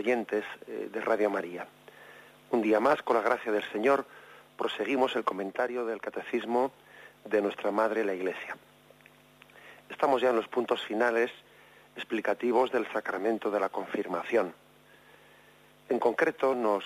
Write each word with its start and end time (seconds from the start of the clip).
Oyentes 0.00 0.44
eh, 0.66 0.88
de 0.90 1.00
Radio 1.02 1.28
María. 1.28 1.66
Un 2.50 2.62
día 2.62 2.80
más, 2.80 3.02
con 3.02 3.16
la 3.16 3.22
gracia 3.22 3.52
del 3.52 3.64
Señor, 3.70 4.06
proseguimos 4.56 5.14
el 5.14 5.24
comentario 5.24 5.84
del 5.84 6.00
Catecismo 6.00 6.72
de 7.26 7.42
nuestra 7.42 7.70
Madre 7.70 8.02
la 8.02 8.14
Iglesia. 8.14 8.56
Estamos 9.90 10.22
ya 10.22 10.30
en 10.30 10.36
los 10.36 10.48
puntos 10.48 10.82
finales 10.82 11.30
explicativos 11.96 12.72
del 12.72 12.90
sacramento 12.92 13.50
de 13.50 13.60
la 13.60 13.68
confirmación. 13.68 14.54
En 15.90 15.98
concreto, 15.98 16.54
nos, 16.54 16.84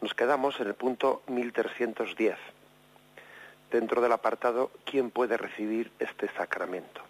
nos 0.00 0.12
quedamos 0.12 0.58
en 0.58 0.66
el 0.66 0.74
punto 0.74 1.22
1310, 1.28 2.36
dentro 3.70 4.00
del 4.00 4.10
apartado 4.10 4.72
¿Quién 4.84 5.12
puede 5.12 5.36
recibir 5.36 5.92
este 6.00 6.28
sacramento? 6.30 7.02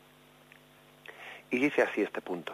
Y 1.50 1.58
dice 1.58 1.80
así 1.80 2.02
este 2.02 2.20
punto. 2.20 2.52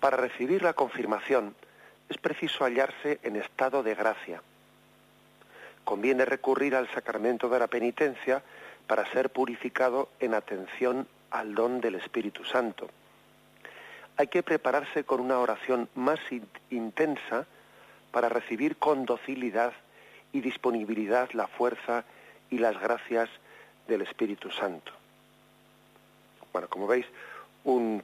Para 0.00 0.16
recibir 0.16 0.62
la 0.62 0.74
confirmación 0.74 1.54
es 2.08 2.18
preciso 2.18 2.64
hallarse 2.64 3.18
en 3.22 3.36
estado 3.36 3.82
de 3.82 3.94
gracia. 3.94 4.42
Conviene 5.84 6.24
recurrir 6.24 6.76
al 6.76 6.88
sacramento 6.92 7.48
de 7.48 7.58
la 7.58 7.66
penitencia 7.66 8.42
para 8.86 9.10
ser 9.12 9.30
purificado 9.30 10.08
en 10.20 10.34
atención 10.34 11.06
al 11.30 11.54
don 11.54 11.80
del 11.80 11.96
Espíritu 11.96 12.44
Santo. 12.44 12.88
Hay 14.16 14.28
que 14.28 14.42
prepararse 14.42 15.04
con 15.04 15.20
una 15.20 15.38
oración 15.38 15.88
más 15.94 16.18
intensa 16.70 17.46
para 18.10 18.28
recibir 18.28 18.76
con 18.76 19.04
docilidad 19.04 19.72
y 20.32 20.40
disponibilidad 20.40 21.30
la 21.32 21.46
fuerza 21.46 22.04
y 22.50 22.58
las 22.58 22.80
gracias 22.80 23.28
del 23.86 24.02
Espíritu 24.02 24.50
Santo. 24.50 24.92
Bueno, 26.52 26.68
como 26.68 26.86
veis, 26.86 27.06
un 27.64 28.02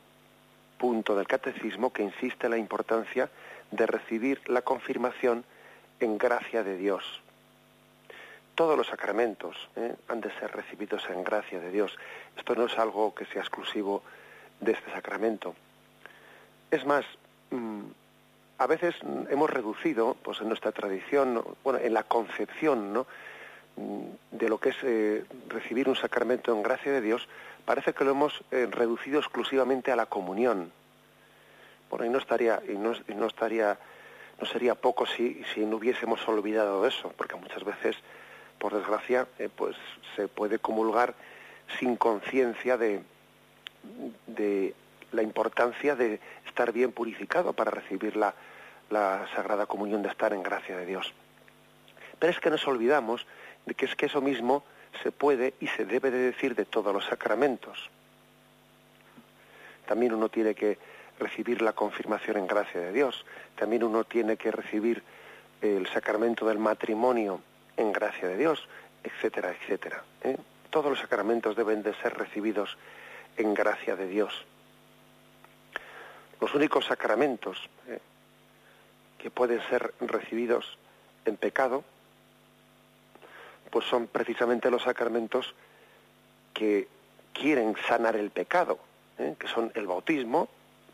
punto 0.78 1.16
del 1.16 1.26
catecismo 1.26 1.92
que 1.92 2.02
insiste 2.02 2.46
en 2.46 2.52
la 2.52 2.58
importancia 2.58 3.30
de 3.70 3.86
recibir 3.86 4.40
la 4.48 4.62
confirmación 4.62 5.44
en 6.00 6.18
gracia 6.18 6.62
de 6.62 6.76
Dios. 6.76 7.22
Todos 8.54 8.76
los 8.76 8.86
sacramentos 8.86 9.56
¿eh? 9.76 9.94
han 10.08 10.20
de 10.20 10.30
ser 10.38 10.52
recibidos 10.52 11.02
en 11.10 11.24
gracia 11.24 11.58
de 11.60 11.70
Dios. 11.70 11.96
Esto 12.36 12.54
no 12.54 12.66
es 12.66 12.78
algo 12.78 13.14
que 13.14 13.24
sea 13.26 13.42
exclusivo 13.42 14.02
de 14.60 14.72
este 14.72 14.90
sacramento. 14.92 15.54
Es 16.70 16.84
más, 16.86 17.04
mm, 17.50 17.82
a 18.58 18.66
veces 18.66 18.94
hemos 19.30 19.50
reducido, 19.50 20.16
pues 20.22 20.40
en 20.40 20.48
nuestra 20.48 20.72
tradición, 20.72 21.42
bueno, 21.64 21.80
en 21.80 21.94
la 21.94 22.04
concepción, 22.04 22.92
¿no? 22.92 23.06
Mm, 23.76 24.36
de 24.36 24.48
lo 24.48 24.58
que 24.58 24.68
es 24.68 24.76
eh, 24.82 25.24
recibir 25.48 25.88
un 25.88 25.96
sacramento 25.96 26.52
en 26.52 26.62
gracia 26.62 26.92
de 26.92 27.00
Dios, 27.00 27.26
parece 27.64 27.92
que 27.92 28.04
lo 28.04 28.12
hemos 28.12 28.44
eh, 28.50 28.68
reducido 28.70 29.18
exclusivamente 29.18 29.90
a 29.90 29.96
la 29.96 30.06
comunión. 30.06 30.70
Bueno, 31.90 32.04
y 32.04 32.08
no 32.08 32.18
estaría, 32.18 32.62
y 32.68 32.76
no, 32.76 32.92
no 33.16 33.26
estaría, 33.26 33.78
no 34.40 34.46
sería 34.46 34.74
poco 34.74 35.06
si, 35.06 35.42
si 35.52 35.64
no 35.64 35.76
hubiésemos 35.76 36.26
olvidado 36.28 36.86
eso, 36.86 37.12
porque 37.16 37.34
muchas 37.34 37.64
veces, 37.64 37.96
por 38.58 38.74
desgracia, 38.74 39.26
eh, 39.38 39.48
pues 39.54 39.76
se 40.14 40.28
puede 40.28 40.58
comulgar 40.60 41.14
sin 41.78 41.96
conciencia 41.96 42.76
de, 42.76 43.02
de 44.26 44.74
la 45.10 45.22
importancia 45.22 45.96
de 45.96 46.20
estar 46.46 46.72
bien 46.72 46.92
purificado 46.92 47.52
para 47.52 47.72
recibir 47.72 48.16
la, 48.16 48.34
la 48.90 49.26
Sagrada 49.34 49.66
Comunión, 49.66 50.02
de 50.02 50.10
estar 50.10 50.32
en 50.32 50.42
gracia 50.42 50.76
de 50.76 50.86
Dios. 50.86 51.12
Pero 52.18 52.32
es 52.32 52.38
que 52.38 52.50
nos 52.50 52.66
olvidamos 52.68 53.26
de 53.66 53.74
que 53.74 53.86
es 53.86 53.94
que 53.96 54.06
eso 54.06 54.20
mismo 54.20 54.64
se 55.02 55.12
puede 55.12 55.54
y 55.60 55.66
se 55.68 55.84
debe 55.84 56.10
de 56.10 56.18
decir 56.18 56.54
de 56.54 56.64
todos 56.64 56.92
los 56.92 57.04
sacramentos. 57.04 57.90
También 59.86 60.14
uno 60.14 60.28
tiene 60.28 60.54
que 60.54 60.78
recibir 61.18 61.62
la 61.62 61.72
confirmación 61.72 62.36
en 62.38 62.46
gracia 62.46 62.80
de 62.80 62.92
Dios. 62.92 63.24
También 63.56 63.84
uno 63.84 64.04
tiene 64.04 64.36
que 64.36 64.50
recibir 64.50 65.02
el 65.60 65.86
sacramento 65.88 66.46
del 66.46 66.58
matrimonio 66.58 67.40
en 67.76 67.92
gracia 67.92 68.28
de 68.28 68.36
Dios, 68.36 68.66
etcétera, 69.02 69.52
etcétera. 69.52 70.02
¿eh? 70.22 70.36
Todos 70.70 70.90
los 70.90 71.00
sacramentos 71.00 71.56
deben 71.56 71.82
de 71.82 71.94
ser 71.94 72.16
recibidos 72.16 72.76
en 73.36 73.54
gracia 73.54 73.96
de 73.96 74.06
Dios. 74.06 74.44
Los 76.40 76.54
únicos 76.54 76.86
sacramentos 76.86 77.58
¿eh? 77.88 78.00
que 79.18 79.30
pueden 79.30 79.60
ser 79.68 79.94
recibidos 80.00 80.78
en 81.24 81.36
pecado 81.36 81.84
pues 83.74 83.86
son 83.86 84.06
precisamente 84.06 84.70
los 84.70 84.84
sacramentos 84.84 85.52
que 86.52 86.86
quieren 87.32 87.74
sanar 87.88 88.14
el 88.14 88.30
pecado, 88.30 88.78
¿eh? 89.18 89.34
que 89.36 89.48
son 89.48 89.72
el 89.74 89.88
bautismo, 89.88 90.48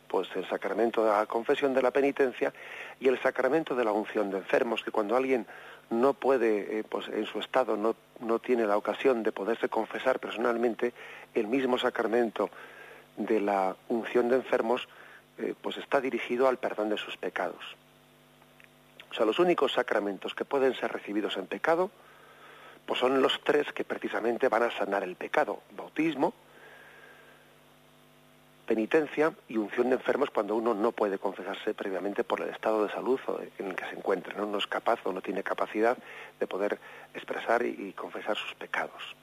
pues 0.08 0.30
el 0.34 0.48
sacramento 0.48 1.04
de 1.04 1.10
la 1.10 1.26
confesión 1.26 1.74
de 1.74 1.82
la 1.82 1.91
penitencia 1.91 2.54
y 2.98 3.08
el 3.08 3.20
sacramento 3.20 3.74
de 3.74 3.84
la 3.84 3.92
unción 3.92 4.30
de 4.30 4.38
enfermos, 4.38 4.82
que 4.82 4.91
cuando 4.91 5.14
alguien 5.14 5.46
no 5.91 6.14
puede, 6.14 6.78
eh, 6.78 6.84
pues 6.88 7.06
en 7.08 7.26
su 7.26 7.38
estado 7.41 7.76
no, 7.76 7.96
no 8.20 8.38
tiene 8.38 8.64
la 8.64 8.78
ocasión 8.78 9.22
de 9.24 9.30
poderse 9.30 9.68
confesar 9.68 10.18
personalmente, 10.18 10.94
el 11.34 11.48
mismo 11.48 11.76
sacramento 11.76 12.48
de 13.18 13.42
la 13.42 13.76
unción 13.91 14.30
de 14.30 14.36
enfermos, 14.36 14.88
eh, 15.36 15.52
pues 15.60 15.76
está 15.76 16.00
dirigido 16.00 16.48
al 16.48 16.56
perdón 16.56 16.88
de 16.88 16.97
sus 16.97 17.18
pecados. 17.18 17.76
O 19.10 19.14
sea, 19.14 19.26
los 19.26 19.38
únicos 19.38 19.74
sacramentos 19.74 20.34
que 20.34 20.47
pueden 20.47 20.72
ser 20.76 20.91
recibidos 20.91 21.36
en 21.36 21.47
pecado 21.47 21.91
pues 22.91 22.99
son 22.99 23.23
los 23.23 23.41
tres 23.45 23.73
que 23.73 23.84
precisamente 23.84 24.49
van 24.49 24.65
a 24.65 24.71
sanar 24.73 25.05
el 25.05 25.15
pecado. 25.15 25.61
Bautismo, 25.77 26.34
penitencia 28.67 29.33
y 29.49 29.59
unción 29.59 29.91
de 29.91 29.95
enfermos 29.95 30.31
cuando 30.31 30.56
uno 30.56 30.75
no 30.75 30.91
puede 30.91 31.17
confesarse 31.17 31.73
previamente 31.73 32.25
por 32.25 32.41
el 32.41 32.49
estado 32.49 32.84
de 32.84 32.93
salud 32.93 33.21
en 33.61 33.69
el 33.69 33.77
que 33.77 33.84
se 33.84 33.95
encuentra, 33.95 34.34
no, 34.34 34.59
es 34.59 34.67
capaz 34.67 34.99
o 35.05 35.12
no 35.12 35.23
tiene 35.23 35.45
capacidad 35.45 35.97
de 36.41 36.47
poder 36.49 36.81
expresar 37.15 37.65
y, 37.65 37.93
confesar 37.93 38.37
sus 38.37 38.55
pecados. 38.55 39.15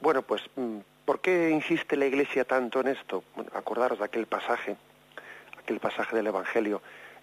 Bueno, 0.00 0.22
pues, 0.22 0.40
mm, 0.54 0.78
¿por 1.04 1.18
qué 1.18 1.50
insiste 1.50 1.96
la 1.96 2.06
Iglesia 2.06 2.44
tanto 2.44 2.78
en 2.78 2.86
esto? 2.86 3.24
Bueno, 3.34 3.50
acordaros 3.56 3.98
de 3.98 4.04
aquel 4.04 4.26
pasaje, 4.26 4.76
aquel 5.60 5.80
pasaje 5.80 6.14
del 6.14 6.28
Evangelio 6.28 6.80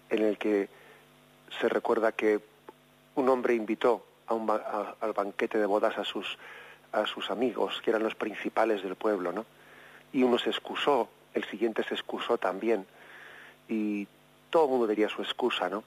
en 0.10 0.22
el 0.22 0.38
que 0.38 0.68
se 1.62 1.70
recuerda 1.70 2.12
que 2.12 2.42
un 3.16 3.30
hombre 3.30 3.54
invitó 3.54 4.04
al 4.30 5.14
banquete 5.14 5.58
de 5.58 5.66
bodas 5.66 5.98
a 5.98 6.06
sus, 6.06 6.38
a 6.92 7.06
sus 7.06 7.30
amigos, 7.32 7.82
que 7.82 7.90
eran 7.90 8.04
los 8.04 8.16
principales 8.16 8.84
del 8.84 8.96
pueblo, 8.96 9.32
¿no? 9.32 9.46
Y 10.14 10.24
uno 10.24 10.38
se 10.38 10.50
excusó, 10.50 11.10
el 11.34 11.44
siguiente 11.46 11.84
se 11.84 11.96
excusó 11.96 12.38
también, 12.38 12.86
y 13.68 14.08
todo 14.50 14.66
el 14.66 14.70
mundo 14.72 14.88
diría 14.88 15.10
su 15.10 15.22
excusa, 15.22 15.70
¿no? 15.70 15.84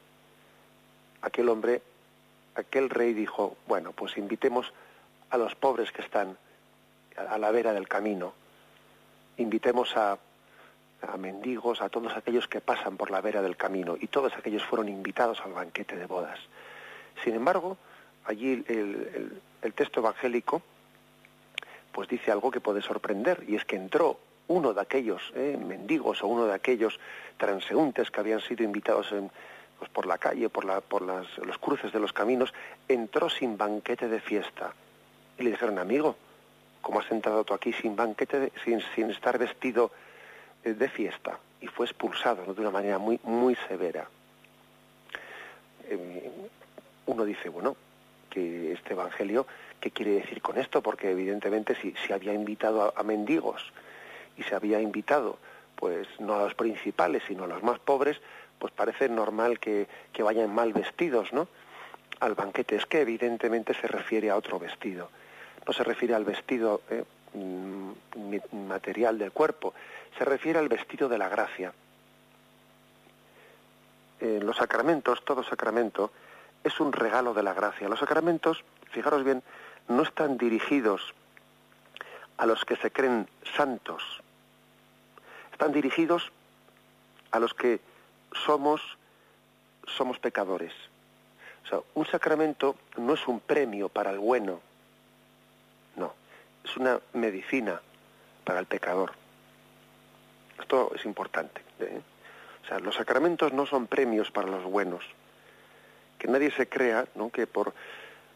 Aquel 1.22 1.48
hombre, 1.48 1.82
aquel 2.54 2.90
rey 2.90 3.12
dijo, 3.12 3.56
bueno, 3.66 3.92
pues 3.92 4.16
invitemos 4.16 4.72
a 5.30 5.38
los 5.38 5.54
pobres 5.54 5.92
que 5.92 6.02
están 6.02 6.36
a 7.16 7.38
la 7.38 7.50
vera 7.50 7.72
del 7.72 7.88
camino, 7.88 8.32
invitemos 9.36 9.96
a, 9.96 10.18
a 11.02 11.16
mendigos, 11.16 11.80
a 11.80 11.88
todos 11.88 12.16
aquellos 12.16 12.48
que 12.48 12.60
pasan 12.60 12.96
por 12.96 13.10
la 13.10 13.20
vera 13.20 13.42
del 13.42 13.56
camino, 13.56 13.96
y 14.00 14.06
todos 14.08 14.32
aquellos 14.34 14.64
fueron 14.64 14.88
invitados 14.88 15.40
al 15.44 15.52
banquete 15.52 15.96
de 15.96 16.06
bodas. 16.06 16.38
Sin 17.24 17.34
embargo, 17.34 17.76
allí 18.24 18.64
el, 18.68 19.40
texto 19.74 20.00
evangélico 20.00 20.62
pues 21.92 22.08
dice 22.08 22.32
algo 22.32 22.50
que 22.50 22.60
puede 22.60 22.82
sorprender 22.82 23.44
y 23.46 23.56
es 23.56 23.64
que 23.64 23.76
entró 23.76 24.18
uno 24.48 24.74
de 24.74 24.80
aquellos 24.80 25.22
eh, 25.34 25.58
mendigos 25.62 26.22
o 26.22 26.26
uno 26.26 26.46
de 26.46 26.54
aquellos 26.54 26.98
transeúntes 27.36 28.10
que 28.10 28.20
habían 28.20 28.40
sido 28.40 28.64
invitados 28.64 29.12
en, 29.12 29.30
pues 29.78 29.90
por 29.90 30.06
la 30.06 30.18
calle, 30.18 30.48
por, 30.48 30.64
la, 30.64 30.80
por 30.80 31.02
las, 31.02 31.26
los 31.38 31.58
cruces 31.58 31.92
de 31.92 32.00
los 32.00 32.12
caminos, 32.12 32.52
entró 32.88 33.28
sin 33.28 33.56
banquete 33.56 34.08
de 34.08 34.20
fiesta. 34.20 34.72
Y 35.38 35.44
le 35.44 35.50
dijeron, 35.50 35.78
amigo, 35.78 36.16
¿cómo 36.80 37.00
has 37.00 37.10
entrado 37.10 37.44
tú 37.44 37.54
aquí 37.54 37.72
sin 37.72 37.94
banquete, 37.94 38.52
sin, 38.64 38.80
sin 38.94 39.10
estar 39.10 39.38
vestido 39.38 39.92
eh, 40.64 40.74
de 40.74 40.88
fiesta? 40.88 41.38
y 41.62 41.68
fue 41.68 41.86
expulsado 41.86 42.52
de 42.52 42.60
una 42.60 42.70
manera 42.70 42.98
muy, 42.98 43.18
muy 43.22 43.54
severa. 43.68 44.06
Eh, 45.84 46.30
uno 47.06 47.24
dice, 47.24 47.48
bueno, 47.48 47.76
que 48.32 48.72
este 48.72 48.94
Evangelio, 48.94 49.46
¿qué 49.78 49.90
quiere 49.90 50.12
decir 50.12 50.40
con 50.40 50.56
esto? 50.56 50.82
Porque 50.82 51.10
evidentemente 51.10 51.74
si, 51.74 51.94
si 52.06 52.14
había 52.14 52.32
invitado 52.32 52.94
a, 52.96 53.02
mendigos 53.02 53.62
y 54.38 54.42
se 54.42 54.54
había 54.54 54.80
invitado, 54.80 55.38
pues 55.76 56.08
no 56.18 56.36
a 56.36 56.44
los 56.44 56.54
principales, 56.54 57.22
sino 57.28 57.44
a 57.44 57.46
los 57.46 57.62
más 57.62 57.78
pobres, 57.78 58.18
pues 58.58 58.72
parece 58.72 59.10
normal 59.10 59.58
que, 59.58 59.86
que 60.14 60.22
vayan 60.22 60.54
mal 60.54 60.72
vestidos, 60.72 61.32
¿no? 61.34 61.46
Al 62.20 62.34
banquete. 62.34 62.76
Es 62.76 62.86
que 62.86 63.02
evidentemente 63.02 63.74
se 63.74 63.86
refiere 63.86 64.30
a 64.30 64.36
otro 64.36 64.58
vestido. 64.58 65.10
No 65.66 65.74
se 65.74 65.84
refiere 65.84 66.14
al 66.14 66.24
vestido 66.24 66.80
eh, 66.88 67.04
mm, 67.34 68.66
material 68.66 69.18
del 69.18 69.32
cuerpo, 69.32 69.74
se 70.16 70.24
refiere 70.24 70.58
al 70.58 70.68
vestido 70.68 71.08
de 71.08 71.18
la 71.18 71.28
gracia. 71.28 71.72
En 74.20 74.46
los 74.46 74.56
sacramentos, 74.56 75.22
todo 75.24 75.42
sacramento, 75.42 76.12
es 76.64 76.80
un 76.80 76.92
regalo 76.92 77.34
de 77.34 77.42
la 77.42 77.54
gracia. 77.54 77.88
Los 77.88 78.00
sacramentos, 78.00 78.64
fijaros 78.90 79.24
bien, 79.24 79.42
no 79.88 80.02
están 80.02 80.38
dirigidos 80.38 81.14
a 82.36 82.46
los 82.46 82.64
que 82.64 82.76
se 82.76 82.90
creen 82.90 83.28
santos, 83.56 84.02
están 85.52 85.72
dirigidos 85.72 86.32
a 87.30 87.38
los 87.38 87.54
que 87.54 87.80
somos, 88.44 88.80
somos 89.86 90.18
pecadores. 90.18 90.72
O 91.64 91.68
sea, 91.68 91.78
un 91.94 92.06
sacramento 92.06 92.76
no 92.96 93.14
es 93.14 93.26
un 93.28 93.40
premio 93.40 93.88
para 93.88 94.10
el 94.10 94.18
bueno, 94.18 94.60
no, 95.96 96.14
es 96.64 96.76
una 96.76 97.00
medicina 97.12 97.80
para 98.44 98.58
el 98.58 98.66
pecador. 98.66 99.12
Esto 100.60 100.92
es 100.94 101.04
importante. 101.04 101.60
¿eh? 101.80 102.00
O 102.64 102.66
sea, 102.66 102.78
los 102.78 102.94
sacramentos 102.94 103.52
no 103.52 103.66
son 103.66 103.86
premios 103.86 104.30
para 104.30 104.48
los 104.48 104.64
buenos 104.64 105.04
que 106.18 106.28
nadie 106.28 106.50
se 106.50 106.68
crea 106.68 107.06
que 107.32 107.46
por 107.46 107.74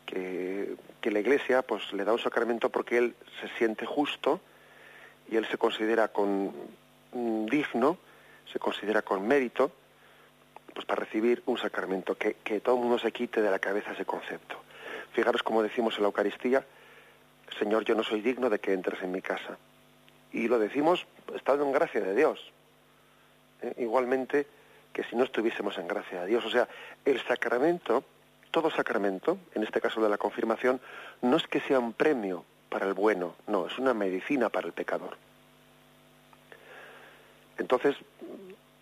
que, 0.07 0.77
la 1.03 1.21
Iglesia 1.21 1.63
pues 1.63 1.93
le 1.93 2.05
da 2.05 2.13
un 2.13 2.19
sacramento 2.19 2.69
porque 2.71 2.99
él 2.99 3.15
se 3.41 3.49
siente 3.59 3.87
justo 3.87 4.41
y 5.31 5.37
él 5.37 5.47
se 5.47 5.57
considera 5.57 6.09
con 6.09 6.53
mm, 7.13 7.47
digno, 7.47 7.99
se 8.53 8.59
considera 8.59 9.03
con 9.03 9.27
mérito, 9.27 9.71
pues 10.75 10.85
para 10.85 11.05
recibir 11.05 11.43
un 11.47 11.59
sacramento, 11.59 12.17
que, 12.17 12.35
que 12.43 12.61
todo 12.61 12.75
el 12.77 12.83
mundo 12.83 12.99
se 12.99 13.13
quite 13.13 13.41
de 13.41 13.51
la 13.51 13.59
cabeza 13.59 13.93
ese 13.93 14.05
concepto. 14.05 14.57
Fijaros 15.13 15.43
como 15.43 15.63
decimos 15.63 15.95
en 15.97 16.03
la 16.03 16.09
Eucaristía, 16.09 16.65
Señor, 17.59 17.85
yo 17.85 17.95
no 17.95 18.03
soy 18.03 18.21
digno 18.21 18.51
de 18.51 18.59
que 18.59 18.73
entres 18.73 19.03
en 19.03 19.13
mi 19.13 19.23
casa. 19.23 19.57
Y 20.33 20.49
lo 20.49 20.59
decimos 20.59 21.07
estando 21.35 21.65
en 21.65 21.73
gracia 21.73 22.01
de 22.01 22.15
Dios. 22.15 22.53
¿Eh? 23.63 23.75
Igualmente, 23.79 24.47
que 24.97 25.05
si 25.05 25.15
no 25.15 25.25
estuviésemos 25.25 25.77
en 25.77 25.87
gracia 25.87 26.23
de 26.23 26.27
Dios. 26.27 26.43
O 26.47 26.49
sea, 26.49 26.67
el 27.05 27.21
sacramento, 27.27 28.03
todo 28.51 28.71
sacramento, 28.71 29.37
en 29.55 29.63
este 29.63 29.79
caso 29.79 30.01
de 30.01 30.09
la 30.09 30.17
confirmación, 30.17 30.81
no 31.21 31.37
es 31.37 31.47
que 31.47 31.61
sea 31.61 31.79
un 31.79 31.93
premio 31.93 32.47
para 32.71 32.87
el 32.87 32.95
bueno, 32.95 33.35
no, 33.47 33.67
es 33.67 33.79
una 33.79 33.93
medicina 33.93 34.49
para 34.49 34.69
el 34.69 34.73
pecador. 34.73 35.19
Entonces, 37.59 37.95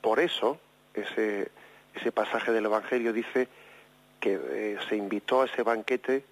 por 0.00 0.20
eso, 0.20 0.60
ese, 0.94 1.50
ese 1.96 2.12
pasaje 2.12 2.52
del 2.52 2.66
Evangelio 2.66 3.12
dice 3.12 3.48
que 4.20 4.38
eh, 4.40 4.78
se 4.88 4.94
invitó 4.94 5.42
a 5.42 5.46
ese 5.46 5.64
banquete, 5.64 6.24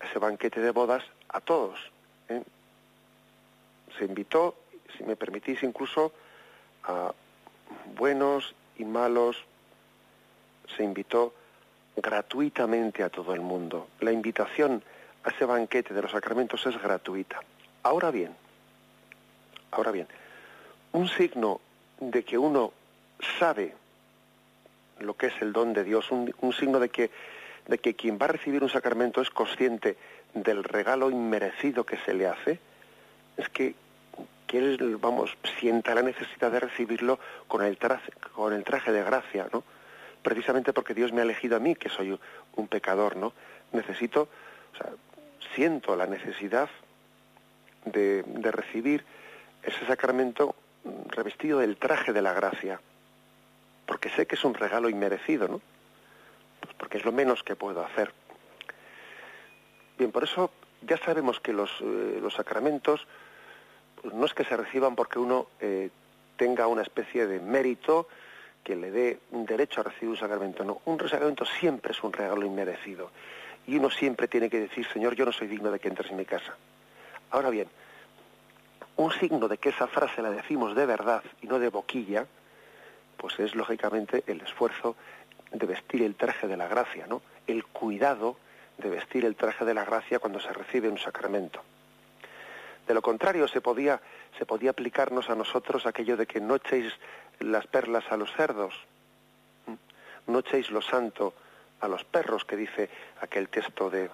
a 0.00 0.06
ese 0.06 0.18
banquete 0.18 0.60
de 0.60 0.72
bodas, 0.72 1.04
a 1.28 1.40
todos. 1.40 1.78
¿eh? 2.28 2.42
Se 3.98 4.04
invitó, 4.04 4.56
si 4.96 5.04
me 5.04 5.14
permitís, 5.14 5.62
incluso 5.62 6.12
a 6.82 7.12
buenos 7.96 8.56
y 8.78 8.84
malos, 8.84 9.36
se 10.76 10.84
invitó 10.84 11.34
gratuitamente 11.96 13.02
a 13.02 13.08
todo 13.08 13.34
el 13.34 13.40
mundo. 13.40 13.88
La 14.00 14.12
invitación 14.12 14.82
a 15.24 15.30
ese 15.30 15.44
banquete 15.44 15.94
de 15.94 16.02
los 16.02 16.12
sacramentos 16.12 16.64
es 16.66 16.80
gratuita. 16.80 17.40
Ahora 17.82 18.10
bien, 18.10 18.34
ahora 19.70 19.90
bien, 19.90 20.06
un 20.92 21.08
signo 21.08 21.60
de 22.00 22.24
que 22.24 22.38
uno 22.38 22.72
sabe 23.38 23.74
lo 25.00 25.16
que 25.16 25.26
es 25.26 25.34
el 25.40 25.52
don 25.52 25.72
de 25.72 25.84
Dios, 25.84 26.10
un, 26.10 26.52
signo 26.52 26.80
de 26.80 26.88
que, 26.88 27.10
de 27.66 27.78
que 27.78 27.94
quien 27.94 28.18
va 28.20 28.26
a 28.26 28.28
recibir 28.28 28.62
un 28.62 28.70
sacramento 28.70 29.20
es 29.20 29.30
consciente 29.30 29.96
del 30.34 30.64
regalo 30.64 31.10
inmerecido 31.10 31.84
que 31.84 31.98
se 31.98 32.14
le 32.14 32.26
hace, 32.26 32.58
es 33.36 33.48
que 33.48 33.74
que 34.48 34.58
él, 34.58 34.96
vamos, 34.96 35.36
sienta 35.60 35.94
la 35.94 36.02
necesidad 36.02 36.50
de 36.50 36.58
recibirlo 36.58 37.20
con 37.46 37.62
el 37.62 37.76
traje, 37.76 38.10
con 38.32 38.52
el 38.52 38.64
traje 38.64 38.90
de 38.90 39.04
gracia, 39.04 39.46
¿no? 39.52 39.62
Precisamente 40.22 40.72
porque 40.72 40.94
Dios 40.94 41.12
me 41.12 41.20
ha 41.20 41.24
elegido 41.24 41.56
a 41.56 41.60
mí, 41.60 41.76
que 41.76 41.90
soy 41.90 42.18
un 42.56 42.66
pecador, 42.66 43.14
¿no? 43.16 43.34
Necesito, 43.72 44.28
o 44.72 44.76
sea, 44.76 44.90
siento 45.54 45.94
la 45.94 46.06
necesidad 46.06 46.68
de, 47.84 48.24
recibir 48.50 49.04
ese 49.62 49.86
sacramento 49.86 50.56
revestido 51.08 51.58
del 51.58 51.76
traje 51.76 52.12
de 52.12 52.22
la 52.22 52.32
gracia, 52.32 52.80
porque 53.86 54.08
sé 54.08 54.26
que 54.26 54.34
es 54.34 54.44
un 54.44 54.54
regalo 54.54 54.88
inmerecido, 54.88 55.46
¿no? 55.46 55.60
Pues 56.60 56.74
porque 56.76 56.98
es 56.98 57.04
lo 57.04 57.12
menos 57.12 57.42
que 57.42 57.54
puedo 57.54 57.84
hacer. 57.84 58.12
Bien, 59.98 60.10
por 60.10 60.24
eso 60.24 60.50
ya 60.82 60.96
sabemos 60.96 61.38
que 61.38 61.52
los, 61.52 61.70
eh, 61.80 62.18
los 62.20 62.34
sacramentos 62.34 63.06
no 64.12 64.26
es 64.26 64.34
que 64.34 64.44
se 64.44 64.56
reciban 64.56 64.94
porque 64.94 65.18
uno 65.18 65.48
eh, 65.60 65.90
tenga 66.36 66.66
una 66.66 66.82
especie 66.82 67.26
de 67.26 67.40
mérito 67.40 68.08
que 68.62 68.76
le 68.76 68.90
dé 68.90 69.18
un 69.30 69.46
derecho 69.46 69.80
a 69.80 69.84
recibir 69.84 70.10
un 70.10 70.16
sacramento. 70.16 70.64
No, 70.64 70.80
un 70.84 70.98
sacramento 71.08 71.44
siempre 71.44 71.92
es 71.92 72.02
un 72.02 72.12
regalo 72.12 72.44
inmerecido. 72.44 73.10
Y 73.66 73.76
uno 73.76 73.90
siempre 73.90 74.28
tiene 74.28 74.48
que 74.48 74.60
decir, 74.60 74.86
Señor, 74.92 75.14
yo 75.14 75.24
no 75.24 75.32
soy 75.32 75.46
digno 75.46 75.70
de 75.70 75.78
que 75.78 75.88
entres 75.88 76.10
en 76.10 76.16
mi 76.16 76.24
casa. 76.24 76.56
Ahora 77.30 77.50
bien, 77.50 77.68
un 78.96 79.12
signo 79.12 79.48
de 79.48 79.58
que 79.58 79.70
esa 79.70 79.86
frase 79.86 80.22
la 80.22 80.30
decimos 80.30 80.74
de 80.74 80.86
verdad 80.86 81.22
y 81.42 81.46
no 81.46 81.58
de 81.58 81.68
boquilla, 81.68 82.26
pues 83.16 83.38
es 83.38 83.54
lógicamente 83.54 84.24
el 84.26 84.40
esfuerzo 84.40 84.96
de 85.52 85.66
vestir 85.66 86.02
el 86.02 86.14
traje 86.14 86.46
de 86.46 86.56
la 86.56 86.68
gracia, 86.68 87.06
¿no? 87.06 87.22
El 87.46 87.64
cuidado 87.64 88.36
de 88.78 88.90
vestir 88.90 89.24
el 89.24 89.36
traje 89.36 89.64
de 89.64 89.74
la 89.74 89.84
gracia 89.84 90.18
cuando 90.18 90.40
se 90.40 90.52
recibe 90.52 90.88
un 90.88 90.98
sacramento. 90.98 91.62
De 92.88 92.94
lo 92.94 93.02
contrario, 93.02 93.46
se 93.46 93.60
podía, 93.60 94.00
se 94.38 94.46
podía 94.46 94.70
aplicarnos 94.70 95.28
a 95.28 95.34
nosotros 95.34 95.84
aquello 95.84 96.16
de 96.16 96.26
que 96.26 96.40
no 96.40 96.54
echéis 96.54 96.90
las 97.38 97.66
perlas 97.66 98.10
a 98.10 98.16
los 98.16 98.32
cerdos, 98.32 98.74
no 100.26 100.38
echéis 100.38 100.70
lo 100.70 100.80
santo 100.80 101.34
a 101.80 101.86
los 101.86 102.04
perros, 102.04 102.46
que 102.46 102.56
dice 102.56 102.88
aquel 103.20 103.50
texto 103.50 103.90
de, 103.90 104.08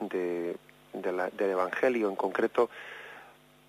del 0.00 1.50
Evangelio, 1.50 2.08
en 2.08 2.16
concreto 2.16 2.68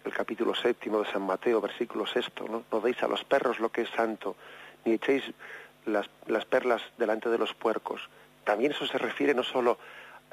el 0.04 0.12
capítulo 0.12 0.56
séptimo 0.56 1.04
de 1.04 1.12
San 1.12 1.22
Mateo, 1.22 1.62
versículo 1.62 2.08
sexto, 2.08 2.48
¿no? 2.48 2.64
no 2.72 2.80
deis 2.82 3.02
a 3.04 3.08
los 3.08 3.24
perros 3.24 3.60
lo 3.60 3.70
que 3.70 3.82
es 3.82 3.90
santo, 3.92 4.36
ni 4.84 4.94
echéis 4.94 5.24
las, 5.86 6.10
las 6.26 6.46
perlas 6.46 6.82
delante 6.98 7.30
de 7.30 7.38
los 7.38 7.54
puercos. 7.54 8.02
También 8.46 8.72
eso 8.72 8.88
se 8.88 8.98
refiere 8.98 9.36
no 9.36 9.44
solo 9.44 9.78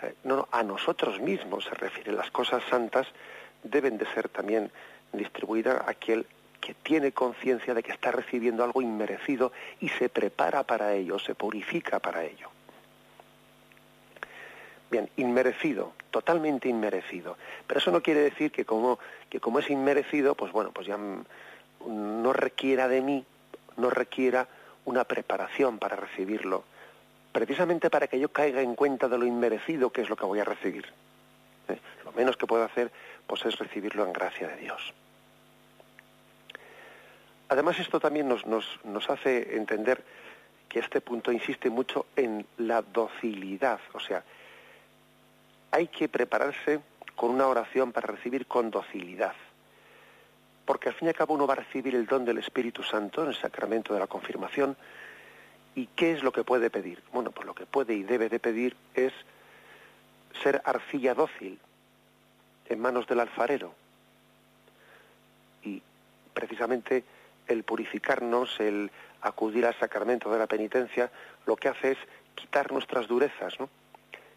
eh, 0.00 0.14
no, 0.24 0.48
a 0.52 0.62
nosotros 0.62 1.20
mismos, 1.20 1.64
se 1.64 1.74
refiere 1.74 2.12
las 2.12 2.30
cosas 2.30 2.62
santas 2.70 3.06
deben 3.70 3.98
de 3.98 4.06
ser 4.12 4.28
también 4.28 4.70
distribuidas 5.12 5.80
a 5.80 5.90
aquel 5.90 6.26
que 6.60 6.74
tiene 6.74 7.12
conciencia 7.12 7.74
de 7.74 7.82
que 7.82 7.92
está 7.92 8.10
recibiendo 8.10 8.64
algo 8.64 8.82
inmerecido 8.82 9.52
y 9.80 9.88
se 9.88 10.08
prepara 10.08 10.64
para 10.64 10.94
ello, 10.94 11.18
se 11.18 11.34
purifica 11.34 12.00
para 12.00 12.24
ello. 12.24 12.48
Bien, 14.90 15.08
inmerecido, 15.16 15.92
totalmente 16.10 16.68
inmerecido. 16.68 17.36
Pero 17.66 17.78
eso 17.78 17.90
no 17.90 18.02
quiere 18.02 18.20
decir 18.20 18.50
que 18.50 18.64
como, 18.64 18.98
que 19.28 19.40
como 19.40 19.58
es 19.58 19.70
inmerecido, 19.70 20.34
pues 20.34 20.52
bueno, 20.52 20.72
pues 20.72 20.86
ya 20.86 20.98
no 21.86 22.32
requiera 22.32 22.88
de 22.88 23.00
mí, 23.00 23.24
no 23.76 23.90
requiera 23.90 24.48
una 24.84 25.04
preparación 25.04 25.78
para 25.78 25.96
recibirlo, 25.96 26.64
precisamente 27.32 27.90
para 27.90 28.06
que 28.06 28.18
yo 28.18 28.30
caiga 28.30 28.62
en 28.62 28.74
cuenta 28.74 29.08
de 29.08 29.18
lo 29.18 29.26
inmerecido 29.26 29.90
que 29.90 30.02
es 30.02 30.08
lo 30.08 30.16
que 30.16 30.24
voy 30.24 30.40
a 30.40 30.44
recibir. 30.44 30.86
Menos 32.16 32.36
que 32.36 32.46
puedo 32.46 32.64
hacer 32.64 32.90
pues 33.26 33.44
es 33.44 33.58
recibirlo 33.58 34.04
en 34.04 34.12
gracia 34.12 34.48
de 34.48 34.56
Dios. 34.56 34.94
Además, 37.48 37.78
esto 37.78 38.00
también 38.00 38.28
nos, 38.28 38.44
nos, 38.46 39.10
hace 39.10 39.56
entender 39.56 40.02
que 40.68 40.80
este 40.80 41.00
punto 41.00 41.30
insiste 41.30 41.70
mucho 41.70 42.06
en 42.16 42.44
la 42.58 42.82
docilidad, 42.82 43.78
o 43.92 44.00
sea, 44.00 44.24
hay 45.70 45.86
que 45.86 46.08
prepararse 46.08 46.80
con 47.14 47.30
una 47.30 47.46
oración 47.46 47.92
para 47.92 48.08
recibir 48.08 48.46
con 48.46 48.70
docilidad, 48.70 49.34
porque 50.64 50.88
al 50.88 50.96
fin 50.96 51.06
y 51.06 51.10
al 51.10 51.14
cabo 51.14 51.34
uno 51.34 51.46
va 51.46 51.54
a 51.54 51.58
recibir 51.58 51.94
el 51.94 52.06
don 52.06 52.24
del 52.24 52.38
Espíritu 52.38 52.82
Santo 52.82 53.22
en 53.22 53.28
el 53.28 53.36
sacramento 53.36 53.94
de 53.94 54.00
la 54.00 54.08
confirmación, 54.08 54.76
¿y 55.76 55.86
qué 55.94 56.12
es 56.12 56.24
lo 56.24 56.32
que 56.32 56.42
puede 56.42 56.68
pedir? 56.68 57.00
Bueno, 57.12 57.30
pues 57.30 57.46
lo 57.46 57.54
que 57.54 57.66
puede 57.66 57.94
y 57.94 58.02
debe 58.02 58.28
de 58.28 58.40
pedir 58.40 58.76
es 58.94 59.12
ser 60.42 60.60
arcilla 60.64 61.14
dócil, 61.14 61.60
en 62.68 62.80
manos 62.80 63.06
del 63.06 63.20
alfarero. 63.20 63.74
Y 65.62 65.82
precisamente 66.34 67.04
el 67.46 67.62
purificarnos, 67.64 68.60
el 68.60 68.90
acudir 69.22 69.66
al 69.66 69.78
sacramento 69.78 70.30
de 70.30 70.38
la 70.38 70.46
penitencia, 70.46 71.10
lo 71.46 71.56
que 71.56 71.68
hace 71.68 71.92
es 71.92 71.98
quitar 72.34 72.72
nuestras 72.72 73.08
durezas, 73.08 73.58
¿no? 73.58 73.68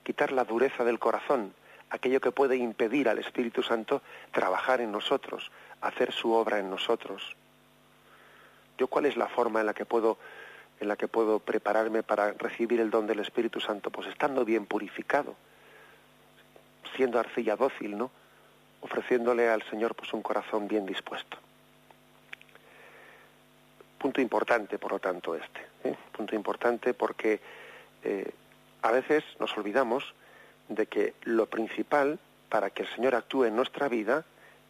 quitar 0.04 0.32
la 0.32 0.44
dureza 0.44 0.84
del 0.84 1.00
corazón, 1.00 1.54
aquello 1.90 2.22
que 2.22 2.32
puede 2.32 2.56
impedir 2.56 3.10
al 3.10 3.20
Espíritu 3.20 3.62
Santo 3.62 4.02
trabajar 4.32 4.82
en 4.82 4.92
nosotros, 4.92 5.52
hacer 5.82 6.12
su 6.12 6.34
obra 6.34 6.60
en 6.60 6.70
nosotros. 6.70 7.36
Yo 8.78 8.88
cuál 8.88 9.06
es 9.06 9.18
la 9.18 9.28
forma 9.28 9.60
en 9.60 9.66
la 9.66 9.74
que 9.74 9.86
puedo 9.86 10.18
en 10.80 10.88
la 10.88 10.96
que 10.96 11.08
puedo 11.08 11.40
prepararme 11.40 12.04
para 12.04 12.32
recibir 12.32 12.80
el 12.80 12.90
don 12.90 13.06
del 13.06 13.20
Espíritu 13.20 13.60
Santo, 13.60 13.92
pues 13.92 14.08
estando 14.08 14.46
bien 14.46 14.66
purificado, 14.66 15.36
siendo 16.96 17.20
arcilla 17.20 17.56
dócil, 17.56 17.98
¿no? 17.98 18.12
Ofreciéndole 18.82 19.50
al 19.50 19.64
Señor 19.64 19.96
pues 19.96 20.14
un 20.14 20.22
corazón 20.22 20.68
bien 20.68 20.86
dispuesto. 20.86 21.38
Punto 23.98 24.22
importante, 24.22 24.78
por 24.78 24.94
lo 24.94 25.00
tanto, 25.00 25.36
este. 25.36 25.60
¿eh? 25.84 25.96
Punto 26.12 26.36
importante 26.36 26.94
porque 26.94 27.42
eh, 28.04 28.32
a 28.82 28.92
veces 28.92 29.24
nos 29.40 29.56
olvidamos 29.58 30.14
de 30.70 30.86
que 30.86 31.14
lo 31.24 31.48
principal 31.48 32.20
para 32.48 32.70
que 32.70 32.84
el 32.84 32.90
Señor 32.96 33.16
actúe 33.16 33.46
en 33.46 33.56
nuestra 33.56 33.90
vida 33.90 34.24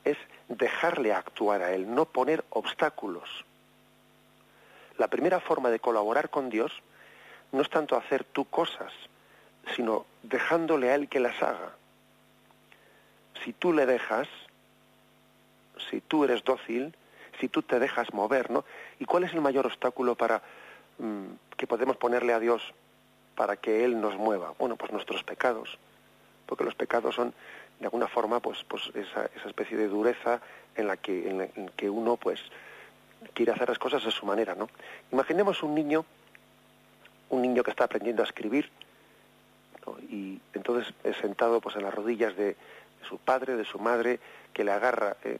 es 0.04 0.18
dejarle 0.48 1.14
actuar 1.14 1.62
a 1.62 1.74
Él, 1.74 1.94
no 1.94 2.06
poner 2.06 2.44
obstáculos. 2.50 3.46
La 4.98 5.08
primera 5.08 5.40
forma 5.40 5.70
de 5.70 5.80
colaborar 5.80 6.30
con 6.30 6.50
Dios 6.50 6.72
no 7.52 7.62
es 7.62 7.70
tanto 7.70 7.96
hacer 7.96 8.24
tú 8.24 8.46
cosas, 8.46 8.92
sino 9.76 10.06
dejándole 10.24 10.90
a 10.90 10.96
Él 10.96 11.08
que 11.08 11.20
las 11.20 11.42
haga. 11.42 11.74
Si 13.44 13.54
tú 13.54 13.74
le 13.74 13.86
dejas, 13.86 14.28
si 15.90 16.02
tú 16.02 16.24
eres 16.24 16.44
dócil, 16.44 16.96
si 17.40 17.48
tú 17.48 17.62
te 17.62 17.80
dejas 17.80 18.14
mover, 18.14 18.52
¿no? 18.52 18.66
¿Y 19.00 19.06
cuál 19.06 19.24
es 19.24 19.34
el 19.34 19.42
mayor 19.42 19.66
obstáculo 19.66 20.16
para 20.16 20.42
mm, 20.98 21.56
que 21.56 21.68
podemos 21.68 21.98
ponerle 21.98 22.34
a 22.34 22.40
Dios 22.40 22.74
para 23.36 23.56
que 23.56 23.86
Él 23.86 24.00
nos 24.00 24.18
mueva? 24.18 24.54
Bueno, 24.60 24.76
pues 24.76 24.92
nuestros 24.92 25.24
pecados, 25.24 25.78
porque 26.46 26.64
los 26.64 26.76
pecados 26.76 27.16
son 27.16 27.34
de 27.80 27.86
alguna 27.86 28.08
forma 28.08 28.42
pues, 28.42 28.64
pues 28.68 28.92
esa, 28.94 29.30
esa 29.36 29.48
especie 29.48 29.78
de 29.78 29.88
dureza 29.88 30.42
en 30.76 30.88
la 30.88 30.98
que, 30.98 31.30
en 31.30 31.70
que 31.78 31.90
uno 31.90 32.18
pues 32.18 32.42
quiere 33.34 33.52
hacer 33.52 33.70
las 33.70 33.80
cosas 33.80 34.04
de 34.04 34.12
su 34.12 34.26
manera, 34.26 34.56
¿no? 34.56 34.70
Imaginemos 35.12 35.64
un 35.64 35.76
niño, 35.76 36.06
un 37.30 37.42
niño 37.42 37.64
que 37.64 37.72
está 37.72 37.86
aprendiendo 37.86 38.22
a 38.22 38.26
escribir, 38.26 38.70
y 40.10 40.40
entonces 40.54 40.94
es 41.04 41.18
sentado 41.18 41.62
pues 41.62 41.76
en 41.76 41.84
las 41.84 41.94
rodillas 41.94 42.36
de, 42.36 42.56
su 43.08 43.18
padre, 43.18 43.56
de 43.56 43.66
su 43.66 43.80
madre, 43.80 44.20
que 44.54 44.64
le 44.64 44.72
agarra, 44.72 45.18
eh, 45.24 45.40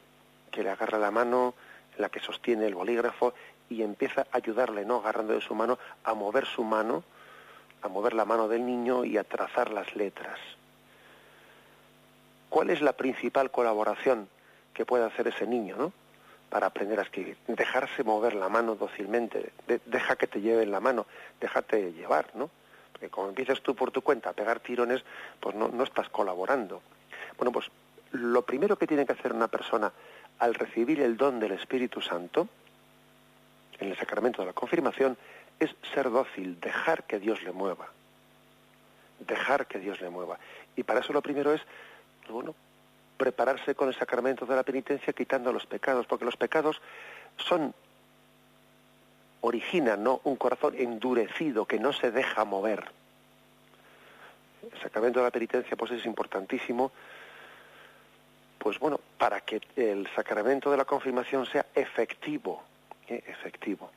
que 0.50 0.62
le 0.62 0.70
agarra 0.70 0.98
la 0.98 1.10
mano, 1.10 1.54
la 1.98 2.08
que 2.08 2.20
sostiene 2.20 2.66
el 2.66 2.74
bolígrafo 2.74 3.34
y 3.68 3.82
empieza 3.82 4.22
a 4.32 4.36
ayudarle, 4.36 4.84
¿no? 4.84 4.96
Agarrando 4.96 5.34
de 5.34 5.40
su 5.40 5.54
mano, 5.54 5.78
a 6.04 6.14
mover 6.14 6.46
su 6.46 6.64
mano, 6.64 7.04
a 7.82 7.88
mover 7.88 8.14
la 8.14 8.24
mano 8.24 8.48
del 8.48 8.66
niño 8.66 9.04
y 9.04 9.16
a 9.16 9.24
trazar 9.24 9.70
las 9.70 9.94
letras. 9.94 10.38
¿Cuál 12.48 12.70
es 12.70 12.82
la 12.82 12.92
principal 12.92 13.50
colaboración 13.50 14.28
que 14.74 14.84
puede 14.84 15.04
hacer 15.04 15.28
ese 15.28 15.46
niño, 15.46 15.76
¿no? 15.76 15.92
Para 16.50 16.66
aprender 16.66 16.98
a 16.98 17.02
escribir. 17.02 17.36
Dejarse 17.46 18.02
mover 18.02 18.34
la 18.34 18.48
mano 18.48 18.74
dócilmente. 18.74 19.52
deja 19.86 20.16
que 20.16 20.26
te 20.26 20.40
lleven 20.40 20.72
la 20.72 20.80
mano. 20.80 21.06
Déjate 21.40 21.92
llevar, 21.92 22.26
¿no? 22.34 22.50
Porque 22.92 23.08
como 23.08 23.28
empiezas 23.28 23.60
tú 23.62 23.76
por 23.76 23.92
tu 23.92 24.02
cuenta 24.02 24.30
a 24.30 24.32
pegar 24.32 24.58
tirones, 24.58 25.04
pues 25.38 25.54
no, 25.54 25.68
no 25.68 25.84
estás 25.84 26.08
colaborando. 26.08 26.82
Bueno, 27.40 27.52
pues 27.52 27.70
lo 28.12 28.42
primero 28.42 28.76
que 28.76 28.86
tiene 28.86 29.06
que 29.06 29.14
hacer 29.14 29.32
una 29.32 29.48
persona 29.48 29.90
al 30.40 30.54
recibir 30.54 31.00
el 31.00 31.16
don 31.16 31.40
del 31.40 31.52
Espíritu 31.52 32.02
Santo, 32.02 32.46
en 33.78 33.88
el 33.88 33.96
sacramento 33.96 34.42
de 34.42 34.48
la 34.48 34.52
confirmación, 34.52 35.16
es 35.58 35.74
ser 35.94 36.10
dócil, 36.10 36.60
dejar 36.60 37.04
que 37.04 37.18
Dios 37.18 37.42
le 37.42 37.52
mueva. 37.52 37.88
Dejar 39.20 39.66
que 39.66 39.78
Dios 39.78 40.02
le 40.02 40.10
mueva. 40.10 40.38
Y 40.76 40.82
para 40.82 41.00
eso 41.00 41.14
lo 41.14 41.22
primero 41.22 41.54
es, 41.54 41.62
bueno, 42.28 42.54
prepararse 43.16 43.74
con 43.74 43.88
el 43.88 43.94
sacramento 43.94 44.44
de 44.44 44.56
la 44.56 44.62
penitencia 44.62 45.14
quitando 45.14 45.50
los 45.50 45.64
pecados, 45.64 46.04
porque 46.06 46.26
los 46.26 46.36
pecados 46.36 46.78
son, 47.38 47.72
originan 49.40 50.04
¿no? 50.04 50.20
un 50.24 50.36
corazón 50.36 50.74
endurecido 50.76 51.64
que 51.64 51.78
no 51.78 51.94
se 51.94 52.10
deja 52.10 52.44
mover. 52.44 52.84
El 54.70 54.78
sacramento 54.82 55.20
de 55.20 55.24
la 55.24 55.30
penitencia 55.30 55.74
pues 55.74 55.92
es 55.92 56.04
importantísimo 56.04 56.92
pues 58.60 58.78
bueno, 58.78 59.00
para 59.16 59.40
que 59.40 59.58
el 59.74 60.06
sacramento 60.14 60.70
de 60.70 60.76
la 60.76 60.84
confirmación 60.84 61.46
sea 61.46 61.64
efectivo, 61.74 62.62
¿eh? 63.08 63.24
efectivo. 63.26 63.90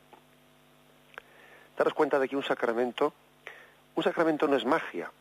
Daros 1.77 1.93
cuenta 1.93 2.17
de 2.17 2.29
que 2.29 2.37
un 2.37 2.43
sacramento, 2.43 3.13
un 3.95 4.03
sacramento 4.03 4.47
no 4.47 4.55
es 4.55 4.63
magia, 4.63 5.11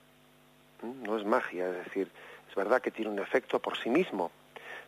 no 1.03 1.19
es 1.19 1.25
magia, 1.25 1.69
es 1.69 1.85
decir, 1.87 2.09
es 2.49 2.55
verdad 2.55 2.81
que 2.81 2.93
tiene 2.93 3.11
un 3.11 3.19
efecto 3.19 3.59
por 3.59 3.77
sí 3.77 3.91
mismo, 3.91 4.31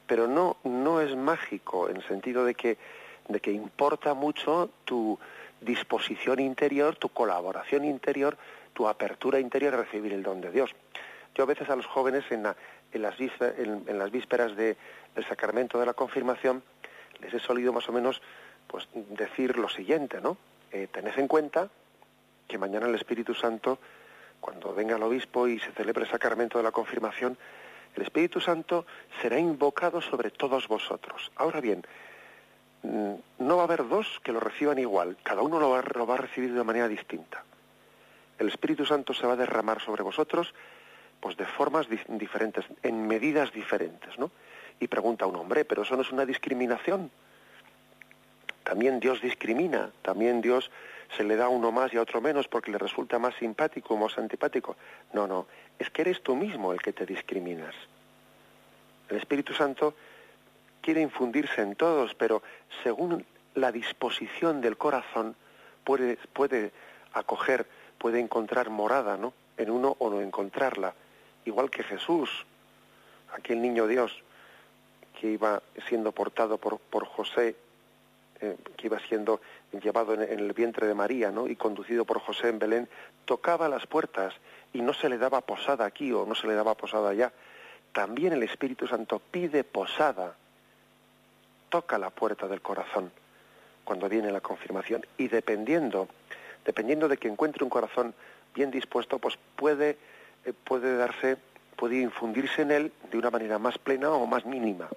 pero 0.06 0.28
no, 0.28 0.58
no 0.62 1.00
es 1.00 1.16
mágico 1.16 1.88
en 1.88 1.96
el 1.96 2.06
sentido 2.06 2.44
de 2.44 2.54
que, 2.54 2.78
de 3.26 3.40
que 3.40 3.50
importa 3.50 4.14
mucho 4.14 4.70
tu 4.84 5.18
disposición 5.62 6.38
interior, 6.38 6.94
tu 6.94 7.08
colaboración 7.08 7.84
interior, 7.84 8.38
tu 8.72 8.86
apertura 8.86 9.40
interior 9.40 9.74
a 9.74 9.78
recibir 9.78 10.12
el 10.12 10.22
don 10.22 10.40
de 10.40 10.52
Dios. 10.52 10.70
Yo 11.34 11.42
a 11.42 11.46
veces 11.46 11.68
a 11.68 11.74
los 11.74 11.86
jóvenes 11.86 12.24
en, 12.30 12.44
la, 12.44 12.56
en 12.94 13.02
las, 13.98 14.10
vísperas 14.10 14.56
del 14.56 14.76
sacramento 15.28 15.78
de 15.78 15.86
la 15.86 15.94
confirmación, 15.94 16.62
les 17.20 17.34
he 17.34 17.40
solido 17.40 17.72
más 17.72 17.88
o 17.88 17.92
menos 17.92 18.22
pues, 18.66 18.88
decir 18.94 19.58
lo 19.58 19.68
siguiente, 19.68 20.20
¿no? 20.20 20.36
Eh, 20.72 20.88
tened 20.90 21.18
en 21.18 21.28
cuenta 21.28 21.68
que 22.48 22.58
mañana 22.58 22.86
el 22.86 22.94
Espíritu 22.94 23.34
Santo, 23.34 23.78
cuando 24.40 24.74
venga 24.74 24.96
el 24.96 25.02
obispo 25.02 25.46
y 25.48 25.58
se 25.60 25.72
celebre 25.72 26.04
el 26.04 26.10
sacramento 26.10 26.58
de 26.58 26.64
la 26.64 26.72
confirmación, 26.72 27.38
el 27.94 28.02
Espíritu 28.02 28.40
Santo 28.40 28.86
será 29.22 29.38
invocado 29.38 30.00
sobre 30.00 30.30
todos 30.30 30.66
vosotros. 30.66 31.30
Ahora 31.36 31.60
bien, 31.60 31.84
mm, 32.82 33.14
no 33.38 33.56
va 33.56 33.62
a 33.62 33.66
haber 33.66 33.88
dos 33.88 34.20
que 34.22 34.32
lo 34.32 34.40
reciban 34.40 34.78
igual, 34.78 35.16
cada 35.22 35.42
uno 35.42 35.60
lo 35.60 35.70
va, 35.70 35.82
lo 35.94 36.06
va 36.06 36.14
a 36.14 36.18
recibir 36.18 36.52
de 36.52 36.64
manera 36.64 36.88
distinta. 36.88 37.44
El 38.38 38.48
Espíritu 38.48 38.84
Santo 38.84 39.14
se 39.14 39.26
va 39.26 39.34
a 39.34 39.36
derramar 39.36 39.80
sobre 39.80 40.02
vosotros 40.02 40.52
pues 41.24 41.38
de 41.38 41.46
formas 41.46 41.86
diferentes, 42.06 42.66
en 42.82 43.06
medidas 43.06 43.50
diferentes, 43.50 44.18
¿no? 44.18 44.30
Y 44.78 44.88
pregunta 44.88 45.24
un 45.24 45.36
hombre, 45.36 45.64
pero 45.64 45.80
eso 45.80 45.96
no 45.96 46.02
es 46.02 46.12
una 46.12 46.26
discriminación. 46.26 47.10
También 48.62 49.00
Dios 49.00 49.22
discrimina, 49.22 49.90
también 50.02 50.42
Dios 50.42 50.70
se 51.16 51.24
le 51.24 51.36
da 51.36 51.46
a 51.46 51.48
uno 51.48 51.72
más 51.72 51.94
y 51.94 51.96
a 51.96 52.02
otro 52.02 52.20
menos 52.20 52.46
porque 52.46 52.70
le 52.70 52.76
resulta 52.76 53.18
más 53.18 53.34
simpático 53.36 53.94
o 53.94 53.96
más 53.96 54.18
antipático. 54.18 54.76
No, 55.14 55.26
no, 55.26 55.46
es 55.78 55.88
que 55.88 56.02
eres 56.02 56.22
tú 56.22 56.36
mismo 56.36 56.74
el 56.74 56.82
que 56.82 56.92
te 56.92 57.06
discriminas. 57.06 57.74
El 59.08 59.16
Espíritu 59.16 59.54
Santo 59.54 59.94
quiere 60.82 61.00
infundirse 61.00 61.62
en 61.62 61.74
todos, 61.74 62.14
pero 62.14 62.42
según 62.82 63.24
la 63.54 63.72
disposición 63.72 64.60
del 64.60 64.76
corazón 64.76 65.36
puede, 65.84 66.18
puede 66.34 66.70
acoger, 67.14 67.66
puede 67.96 68.20
encontrar 68.20 68.68
morada, 68.68 69.16
¿no? 69.16 69.32
En 69.56 69.70
uno 69.70 69.96
o 69.98 70.10
no 70.10 70.20
encontrarla 70.20 70.92
igual 71.44 71.70
que 71.70 71.82
Jesús, 71.82 72.30
aquel 73.32 73.60
niño 73.60 73.86
Dios 73.86 74.22
que 75.18 75.30
iba 75.30 75.62
siendo 75.88 76.12
portado 76.12 76.58
por, 76.58 76.78
por 76.78 77.06
José, 77.06 77.56
eh, 78.40 78.56
que 78.76 78.86
iba 78.86 78.98
siendo 79.00 79.40
llevado 79.72 80.14
en, 80.14 80.22
el 80.22 80.52
vientre 80.52 80.86
de 80.86 80.94
María, 80.94 81.30
¿no? 81.30 81.46
Y 81.46 81.56
conducido 81.56 82.04
por 82.04 82.20
José 82.20 82.48
en 82.48 82.58
Belén, 82.58 82.88
tocaba 83.24 83.68
las 83.68 83.86
puertas 83.86 84.34
y 84.72 84.82
no 84.82 84.92
se 84.92 85.08
le 85.08 85.18
daba 85.18 85.40
posada 85.40 85.84
aquí 85.84 86.12
o 86.12 86.26
no 86.26 86.34
se 86.34 86.46
le 86.46 86.54
daba 86.54 86.74
posada 86.74 87.10
allá. 87.10 87.32
También 87.92 88.32
el 88.32 88.42
Espíritu 88.42 88.88
Santo 88.88 89.20
pide 89.30 89.62
posada, 89.62 90.34
toca 91.68 91.96
la 91.96 92.10
puerta 92.10 92.48
del 92.48 92.60
corazón 92.60 93.10
cuando 93.84 94.08
viene 94.08 94.32
la 94.32 94.40
confirmación 94.40 95.06
y 95.16 95.28
dependiendo, 95.28 96.08
dependiendo 96.64 97.06
de 97.08 97.18
que 97.18 97.28
encuentre 97.28 97.62
un 97.62 97.70
corazón 97.70 98.14
bien 98.54 98.70
dispuesto, 98.70 99.18
pues 99.18 99.38
puede 99.56 99.96
puede 100.52 100.96
darse, 100.96 101.36
puede 101.76 102.00
infundirse 102.00 102.62
en 102.62 102.70
él 102.70 102.92
de 103.10 103.18
una 103.18 103.30
manera 103.30 103.58
más 103.58 103.78
plena 103.78 104.10
o 104.10 104.26
más 104.26 104.44
mínima, 104.44 104.88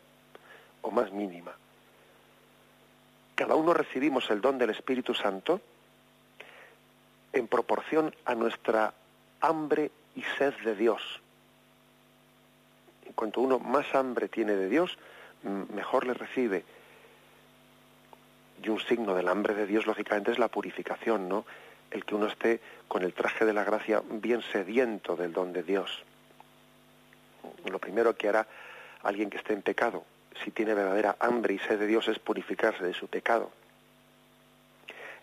o 0.82 0.92
más 0.92 1.12
mínima. 1.12 1.54
Cada 3.36 3.56
uno 3.56 3.74
recibimos 3.74 4.30
el 4.32 4.42
don 4.42 4.58
del 4.58 4.72
Espíritu 4.72 5.14
Santo 5.14 5.62
en 7.34 7.48
proporción 7.48 8.14
a 8.26 8.36
nuestra 8.36 8.94
hambre 9.42 9.92
y 10.16 10.24
sed 10.38 10.54
de 10.64 10.76
Dios. 10.76 11.22
En 13.06 13.14
cuanto 13.14 13.42
uno 13.42 13.60
más 13.60 13.94
hambre 13.94 14.28
tiene 14.28 14.54
de 14.54 14.68
Dios, 14.68 14.98
mejor 15.44 16.08
le 16.08 16.14
recibe. 16.14 16.66
Y 18.64 18.70
un 18.70 18.80
signo 18.80 19.14
del 19.14 19.28
hambre 19.28 19.54
de 19.54 19.68
Dios, 19.68 19.86
lógicamente, 19.86 20.32
es 20.32 20.40
la 20.40 20.48
purificación, 20.48 21.30
¿no? 21.30 21.46
El 21.92 22.06
que 22.06 22.16
uno 22.16 22.28
esté 22.28 22.60
con 22.88 23.04
el 23.04 23.14
traje 23.14 23.46
de 23.46 23.54
la 23.54 23.64
gracia 23.64 24.02
bien 24.10 24.42
sediento 24.52 25.16
del 25.16 25.34
don 25.34 25.54
de 25.54 25.64
Dios. 25.64 26.04
Lo 27.66 27.80
primero 27.80 28.16
que 28.16 28.30
hará 28.30 28.48
alguien 29.04 29.30
que 29.30 29.38
esté 29.38 29.54
en 29.54 29.62
pecado, 29.62 30.04
si 30.44 30.52
tiene 30.52 30.74
verdadera 30.74 31.16
hambre 31.20 31.54
y 31.54 31.60
sed 31.60 31.80
de 31.80 31.88
Dios, 31.88 32.08
es 32.08 32.20
purificarse 32.20 32.84
de 32.84 32.94
su 32.94 33.08
pecado. 33.08 33.52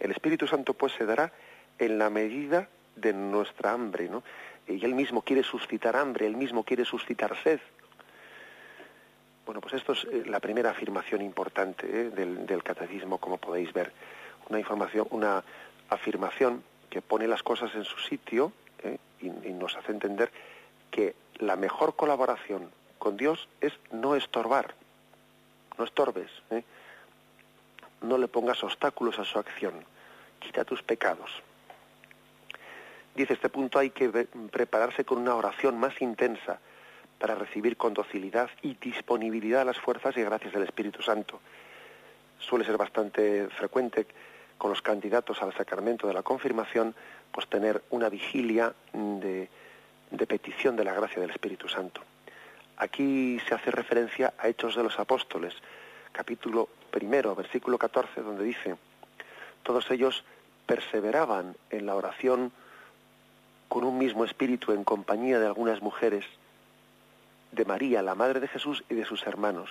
El 0.00 0.11
Espíritu 0.11 0.47
Santo 0.47 0.75
pues 0.75 0.92
se 0.92 1.06
dará 1.06 1.33
en 1.78 1.99
la 1.99 2.11
medida 2.11 2.68
de 2.97 3.12
nuestra 3.12 3.73
hambre, 3.73 4.09
¿no? 4.09 4.23
Y 4.66 4.85
él 4.85 4.94
mismo 4.94 5.23
quiere 5.23 5.42
suscitar 5.42 5.97
hambre, 5.97 6.26
él 6.26 6.37
mismo 6.37 6.64
quiere 6.64 6.85
suscitar 6.85 7.37
sed. 7.42 7.61
Bueno, 9.44 9.61
pues 9.61 9.75
esto 9.75 9.92
es 9.92 10.04
eh, 10.04 10.25
la 10.26 10.40
primera 10.40 10.71
afirmación 10.71 11.21
importante 11.21 11.87
¿eh? 11.87 12.11
del, 12.11 12.62
catecismo, 12.62 13.18
como 13.18 13.37
podéis 13.37 13.73
ver. 13.73 13.92
Una, 14.49 14.59
información, 14.59 15.06
una 15.11 15.44
afirmación 15.94 16.62
que 16.90 17.02
pone 17.02 17.26
las 17.26 17.42
cosas 17.42 17.74
en 17.74 17.84
su 17.84 17.98
sitio 17.98 18.52
¿eh? 18.82 18.98
y, 19.20 19.28
nos 19.28 19.76
hace 19.76 19.92
entender 19.92 20.30
que 20.90 21.14
la 21.38 21.56
mejor 21.56 21.96
colaboración 21.96 22.70
con 22.98 23.16
Dios 23.16 23.48
es 23.60 23.72
no 23.90 24.14
estorbar, 24.14 24.74
no 25.78 25.84
estorbes, 25.84 26.30
no 28.00 28.18
le 28.18 28.28
pongas 28.28 28.62
obstáculos 28.62 29.18
a 29.18 29.24
su 29.24 29.38
acción, 29.38 29.84
quita 30.38 30.64
tus 30.64 30.82
pecados. 30.82 31.30
Dice 33.14 33.34
este 33.34 33.48
punto 33.48 33.78
hay 33.78 33.90
que 33.90 34.08
prepararse 34.50 35.04
con 35.04 35.18
una 35.18 35.34
oración 35.34 35.78
más 35.78 36.00
intensa, 36.00 36.58
para 37.18 37.34
recibir 37.34 37.76
con 37.78 37.94
docilidad 37.94 38.50
y 38.60 38.74
disponibilidad 38.74 39.64
las 39.64 39.78
fuerzas 39.78 40.14
y 40.16 40.22
gracias 40.22 40.52
del 40.52 40.64
Espíritu 40.64 41.02
Santo. 41.02 41.40
Suele 42.38 42.64
ser 42.64 42.76
bastante 42.76 43.48
frecuente 43.48 44.06
con 44.58 44.70
los 44.70 44.82
candidatos 44.82 45.42
al 45.42 45.54
sacramento 45.54 46.06
de 46.06 46.14
la 46.14 46.23
confirmación, 46.23 46.94
pues 47.32 47.49
tener 47.49 47.82
una 47.90 48.08
vigilia 48.08 48.73
de, 48.92 49.49
petición 50.26 50.76
de 50.76 50.84
la 50.84 50.94
gracia 50.94 51.20
del 51.20 51.30
Espíritu 51.30 51.68
Santo. 51.68 52.00
Aquí 52.76 53.38
se 53.49 53.54
hace 53.54 53.70
referencia 53.70 54.34
a 54.38 54.49
Hechos 54.49 54.76
de 54.76 54.82
los 54.82 54.99
Apóstoles, 54.99 55.54
capítulo 56.12 56.68
primero, 56.90 57.34
versículo 57.34 57.78
14, 57.78 58.23
donde 58.23 58.44
dice, 58.44 58.76
todos 59.62 59.90
ellos 59.90 60.25
perseveraban 60.66 61.56
en 61.70 61.87
la 61.87 61.94
oración 61.94 62.52
con 63.68 63.84
un 63.84 63.99
mismo 63.99 64.25
espíritu 64.25 64.73
en 64.73 64.84
compañía 64.84 65.38
de 65.38 65.46
algunas 65.46 65.82
mujeres 65.82 66.25
de 67.52 67.64
María, 67.64 68.02
la 68.02 68.14
madre 68.14 68.40
de 68.40 68.49
Jesús 68.49 68.84
y 68.88 68.94
de 68.94 69.04
sus 69.04 69.26
hermanos. 69.26 69.70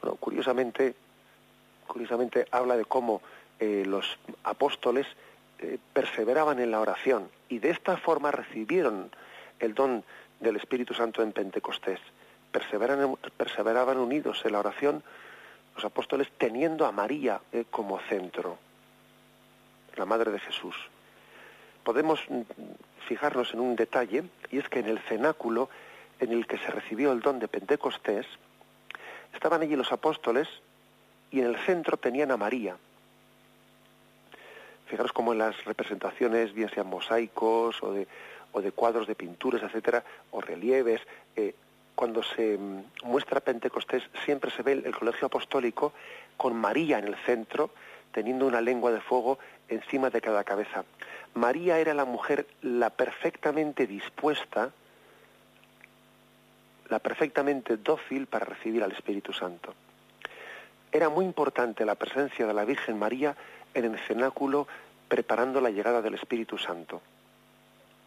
Bueno, 0.00 0.16
curiosamente, 0.16 0.94
curiosamente 1.86 2.46
habla 2.50 2.76
de 2.76 2.84
cómo 2.84 3.20
eh, 3.64 3.82
los 3.86 4.18
apóstoles 4.42 5.06
eh, 5.58 5.78
perseveraban 5.94 6.60
en 6.60 6.70
la 6.70 6.80
oración 6.80 7.30
y 7.48 7.60
de 7.60 7.70
esta 7.70 7.96
forma 7.96 8.30
recibieron 8.30 9.10
el 9.58 9.72
don 9.72 10.04
del 10.38 10.56
Espíritu 10.56 10.92
Santo 10.92 11.22
en 11.22 11.32
Pentecostés. 11.32 11.98
Perseveraban 12.52 13.96
unidos 13.96 14.42
en 14.44 14.52
la 14.52 14.58
oración 14.58 15.02
los 15.74 15.84
apóstoles 15.86 16.28
teniendo 16.36 16.84
a 16.84 16.92
María 16.92 17.40
eh, 17.52 17.64
como 17.70 17.98
centro, 18.00 18.58
la 19.96 20.04
madre 20.04 20.30
de 20.30 20.40
Jesús. 20.40 20.76
Podemos 21.84 22.20
mm, 22.28 22.42
fijarnos 23.08 23.54
en 23.54 23.60
un 23.60 23.76
detalle 23.76 24.24
y 24.50 24.58
es 24.58 24.68
que 24.68 24.80
en 24.80 24.88
el 24.88 24.98
cenáculo 24.98 25.70
en 26.20 26.32
el 26.32 26.46
que 26.46 26.58
se 26.58 26.70
recibió 26.70 27.12
el 27.12 27.20
don 27.20 27.38
de 27.38 27.48
Pentecostés, 27.48 28.26
estaban 29.32 29.62
allí 29.62 29.74
los 29.74 29.90
apóstoles 29.90 30.48
y 31.30 31.40
en 31.40 31.46
el 31.46 31.56
centro 31.60 31.96
tenían 31.96 32.30
a 32.30 32.36
María. 32.36 32.76
Fijaros 34.86 35.12
cómo 35.12 35.32
en 35.32 35.38
las 35.38 35.64
representaciones, 35.64 36.52
bien 36.52 36.70
sean 36.70 36.86
mosaicos 36.86 37.82
o 37.82 37.92
de, 37.92 38.06
o 38.52 38.60
de 38.60 38.72
cuadros 38.72 39.06
de 39.06 39.14
pinturas, 39.14 39.62
etcétera, 39.62 40.04
o 40.30 40.40
relieves, 40.40 41.00
eh, 41.36 41.54
cuando 41.94 42.22
se 42.22 42.58
mm, 42.58 42.84
muestra 43.04 43.40
Pentecostés 43.40 44.02
siempre 44.24 44.50
se 44.50 44.62
ve 44.62 44.72
el 44.72 44.96
colegio 44.96 45.26
apostólico 45.26 45.92
con 46.36 46.54
María 46.54 46.98
en 46.98 47.06
el 47.06 47.16
centro, 47.16 47.70
teniendo 48.12 48.46
una 48.46 48.60
lengua 48.60 48.92
de 48.92 49.00
fuego 49.00 49.38
encima 49.68 50.10
de 50.10 50.20
cada 50.20 50.44
cabeza. 50.44 50.84
María 51.34 51.78
era 51.78 51.94
la 51.94 52.04
mujer 52.04 52.46
la 52.62 52.90
perfectamente 52.90 53.86
dispuesta 53.86 54.70
la 56.88 56.98
perfectamente 56.98 57.76
dócil 57.76 58.26
para 58.26 58.44
recibir 58.44 58.82
al 58.82 58.92
Espíritu 58.92 59.32
Santo. 59.32 59.74
Era 60.92 61.08
muy 61.08 61.24
importante 61.24 61.84
la 61.84 61.94
presencia 61.96 62.46
de 62.46 62.54
la 62.54 62.64
Virgen 62.64 62.98
María 62.98 63.34
en 63.74 63.84
el 63.84 63.98
cenáculo 63.98 64.66
preparando 65.08 65.60
la 65.60 65.70
llegada 65.70 66.00
del 66.02 66.14
Espíritu 66.14 66.58
Santo. 66.58 67.02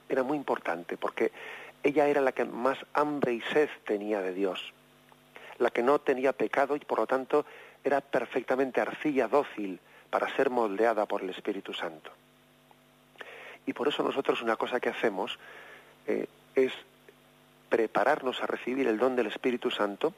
Era 0.09 0.23
muy 0.23 0.37
importante 0.37 0.97
porque 0.97 1.31
ella 1.83 2.07
era 2.07 2.21
la 2.21 2.31
que 2.31 2.45
más 2.45 2.77
hambre 2.93 3.33
y 3.33 3.41
sed 3.41 3.69
tenía 3.85 4.21
de 4.21 4.33
Dios, 4.33 4.73
la 5.59 5.69
que 5.69 5.83
no 5.83 5.99
tenía 5.99 6.33
pecado 6.33 6.75
y 6.75 6.79
por 6.79 6.99
lo 6.99 7.07
tanto 7.07 7.45
era 7.83 8.01
perfectamente 8.01 8.81
arcilla 8.81 9.27
dócil 9.27 9.79
para 10.09 10.33
ser 10.35 10.49
moldeada 10.49 11.05
por 11.05 11.21
el 11.21 11.29
Espíritu 11.29 11.73
Santo. 11.73 12.11
Y 13.65 13.73
por 13.73 13.87
eso 13.87 14.01
nosotros 14.01 14.41
una 14.41 14.55
cosa 14.55 14.79
que 14.79 14.89
hacemos 14.89 15.37
eh, 16.07 16.27
es 16.55 16.71
prepararnos 17.69 18.41
a 18.41 18.47
recibir 18.47 18.87
el 18.87 18.97
don 18.97 19.15
del 19.15 19.27
Espíritu 19.27 19.69
Santo, 19.69 20.13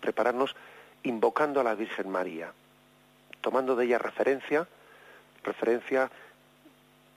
prepararnos 0.00 0.56
invocando 1.02 1.60
a 1.60 1.64
la 1.64 1.74
Virgen 1.74 2.08
María, 2.08 2.52
tomando 3.46 3.76
de 3.76 3.84
ella 3.84 3.98
referencia, 3.98 4.66
referencia 5.44 6.10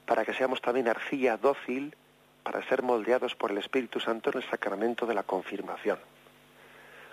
para 0.05 0.23
que 0.23 0.35
seamos 0.35 0.61
también 0.61 0.87
arcilla 0.87 1.37
dócil 1.37 1.95
para 2.43 2.61
ser 2.69 2.83
moldeados 2.83 3.33
por 3.33 3.49
el 3.49 3.57
Espíritu 3.57 3.99
Santo 3.99 4.29
en 4.29 4.37
el 4.37 4.47
sacramento 4.47 5.07
de 5.07 5.15
la 5.15 5.23
confirmación. 5.23 5.97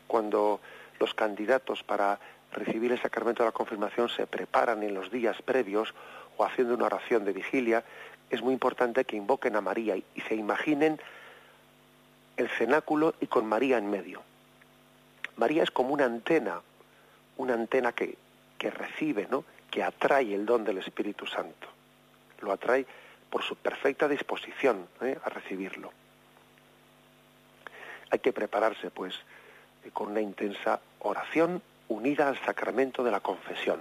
Cuando 0.07 0.61
los 1.01 1.15
candidatos 1.15 1.83
para 1.83 2.19
recibir 2.53 2.93
el 2.93 3.01
sacramento 3.01 3.43
de 3.43 3.49
la 3.49 3.53
confirmación 3.53 4.11
se 4.11 4.27
preparan 4.27 4.83
en 4.83 4.93
los 4.93 5.11
días 5.11 5.41
previos 5.41 5.95
o 6.37 6.45
haciendo 6.45 6.75
una 6.75 6.85
oración 6.85 7.25
de 7.25 7.33
vigilia, 7.33 7.85
es 8.29 8.43
muy 8.43 8.53
importante 8.53 9.07
que 9.07 9.17
invoquen 9.17 9.57
a 9.57 9.63
María 9.63 9.97
y 9.97 10.21
se 10.29 10.35
imaginen 10.35 11.01
el 12.37 12.51
cenáculo 12.51 13.15
y 13.23 13.29
con 13.29 13.47
María 13.47 13.79
en 13.79 13.89
medio. 13.89 14.21
María 15.39 15.63
es 15.63 15.71
como 15.71 15.95
una 15.95 16.05
antena, 16.05 16.61
una 17.39 17.55
antena 17.55 17.93
que, 17.93 18.19
que 18.59 18.71
recibe, 18.71 19.27
¿no? 19.31 19.45
que 19.71 19.83
atrae 19.83 20.35
el 20.35 20.47
don 20.47 20.65
del 20.65 20.79
Espíritu 20.79 21.27
Santo. 21.27 21.69
Lo 22.41 22.53
atrae 22.53 22.87
por 23.31 23.43
su 23.43 23.57
perfecta 23.57 24.09
disposición 24.09 24.89
¿eh? 25.03 25.19
a 25.23 25.29
recibirlo. 25.29 25.93
Hay 28.11 28.21
que 28.21 28.33
prepararse, 28.33 28.91
pues, 28.91 29.15
eh, 29.85 29.91
con 29.93 30.13
una 30.13 30.21
intensa 30.21 30.81
oración 31.01 31.61
unida 31.89 32.29
al 32.29 32.39
sacramento 32.45 33.03
de 33.05 33.11
la 33.11 33.21
confesión. 33.21 33.81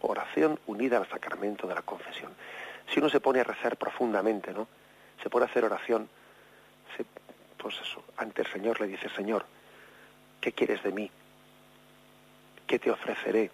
Oración 0.00 0.58
unida 0.66 0.98
al 0.98 1.08
sacramento 1.08 1.66
de 1.66 1.74
la 1.74 1.82
confesión. 1.82 2.32
Si 2.88 2.98
uno 2.98 3.08
se 3.08 3.20
pone 3.20 3.40
a 3.40 3.44
rezar 3.44 3.76
profundamente, 3.76 4.52
¿no? 4.52 4.66
Se 5.22 5.30
pone 5.30 5.44
a 5.44 5.48
hacer 5.48 5.64
oración, 5.64 6.08
se 6.96 7.04
pues 7.56 7.76
ante 8.16 8.42
el 8.42 8.48
Señor 8.48 8.80
le 8.80 8.88
dice, 8.88 9.08
Señor, 9.10 9.46
¿qué 10.40 10.50
quieres 10.52 10.82
de 10.82 10.90
mí? 10.90 11.10
¿Qué 12.66 12.78
te 12.78 12.90
ofreceré? 12.90 13.50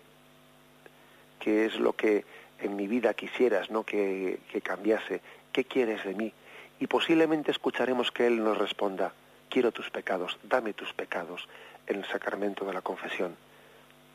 ¿Qué 1.41 1.67
es 1.67 1.79
lo 1.79 1.95
que 1.95 2.25
en 2.61 2.77
mi 2.77 2.87
vida 2.87 3.15
quisieras, 3.15 3.71
no 3.71 3.85
que, 3.85 4.41
que 4.51 4.61
cambiase? 4.61 5.21
¿Qué 5.53 5.65
quieres 5.65 6.05
de 6.05 6.15
mí? 6.15 6.33
Y 6.81 6.87
posiblemente 6.87 7.51
escucharemos 7.51 8.13
que 8.13 8.27
Él 8.27 8.43
nos 8.43 8.59
responda, 8.59 9.13
quiero 9.49 9.73
tus 9.73 9.91
pecados, 9.91 10.39
dame 10.45 10.73
tus 10.73 10.93
pecados 10.93 11.49
en 11.87 11.97
el 11.97 12.05
sacramento 12.07 12.65
de 12.65 12.75
la 12.75 12.83
confesión. 12.83 13.35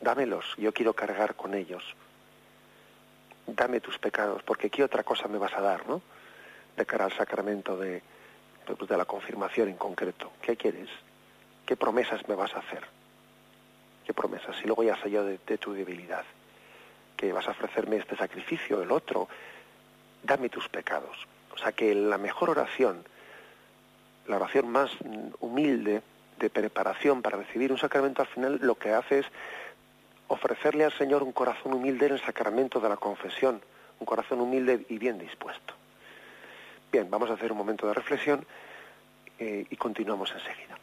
Dámelos, 0.00 0.44
yo 0.56 0.72
quiero 0.72 0.94
cargar 0.94 1.34
con 1.34 1.54
ellos. 1.54 1.82
Dame 3.46 3.80
tus 3.80 3.98
pecados, 3.98 4.42
porque 4.42 4.70
¿qué 4.70 4.82
otra 4.84 5.02
cosa 5.02 5.28
me 5.28 5.38
vas 5.38 5.52
a 5.54 5.60
dar, 5.60 5.86
no? 5.86 6.00
De 6.76 6.86
cara 6.86 7.04
al 7.04 7.12
sacramento 7.12 7.76
de, 7.76 8.02
pues, 8.64 8.88
de 8.88 8.96
la 8.96 9.04
confirmación 9.04 9.68
en 9.68 9.76
concreto. 9.76 10.32
¿Qué 10.40 10.56
quieres? 10.56 10.88
¿Qué 11.66 11.76
promesas 11.76 12.26
me 12.28 12.34
vas 12.34 12.54
a 12.54 12.60
hacer? 12.60 12.93
¿Qué 14.04 14.12
promesas? 14.12 14.56
Y 14.62 14.66
luego 14.66 14.82
ya 14.82 15.00
sé 15.00 15.10
yo 15.10 15.24
de, 15.24 15.38
tu 15.58 15.72
debilidad. 15.72 16.24
Que 17.16 17.32
vas 17.32 17.46
a 17.48 17.52
ofrecerme 17.52 17.96
este 17.96 18.16
sacrificio, 18.16 18.82
el 18.82 18.90
otro. 18.90 19.28
Dame 20.22 20.48
tus 20.48 20.68
pecados. 20.68 21.16
O 21.52 21.58
sea 21.58 21.72
que 21.72 21.94
la 21.94 22.18
mejor 22.18 22.50
oración, 22.50 23.04
la 24.26 24.36
oración 24.36 24.68
más 24.68 24.90
humilde 25.40 26.02
de 26.38 26.50
preparación 26.50 27.22
para 27.22 27.38
recibir 27.38 27.70
un 27.70 27.78
sacramento, 27.78 28.22
al 28.22 28.28
final 28.28 28.58
lo 28.60 28.74
que 28.74 28.92
hace 28.92 29.20
es 29.20 29.26
ofrecerle 30.28 30.84
al 30.84 30.92
Señor 30.92 31.22
un 31.22 31.32
corazón 31.32 31.74
humilde 31.74 32.06
en 32.06 32.12
el 32.14 32.20
sacramento 32.20 32.80
de 32.80 32.88
la 32.88 32.96
confesión, 32.96 33.60
un 34.00 34.06
corazón 34.06 34.40
humilde 34.40 34.84
y 34.88 34.98
bien 34.98 35.18
dispuesto. 35.18 35.74
Bien, 36.90 37.10
vamos 37.10 37.30
a 37.30 37.34
hacer 37.34 37.52
un 37.52 37.58
momento 37.58 37.86
de 37.86 37.94
reflexión 37.94 38.44
eh, 39.38 39.66
y 39.68 39.76
continuamos 39.76 40.32
enseguida. 40.32 40.78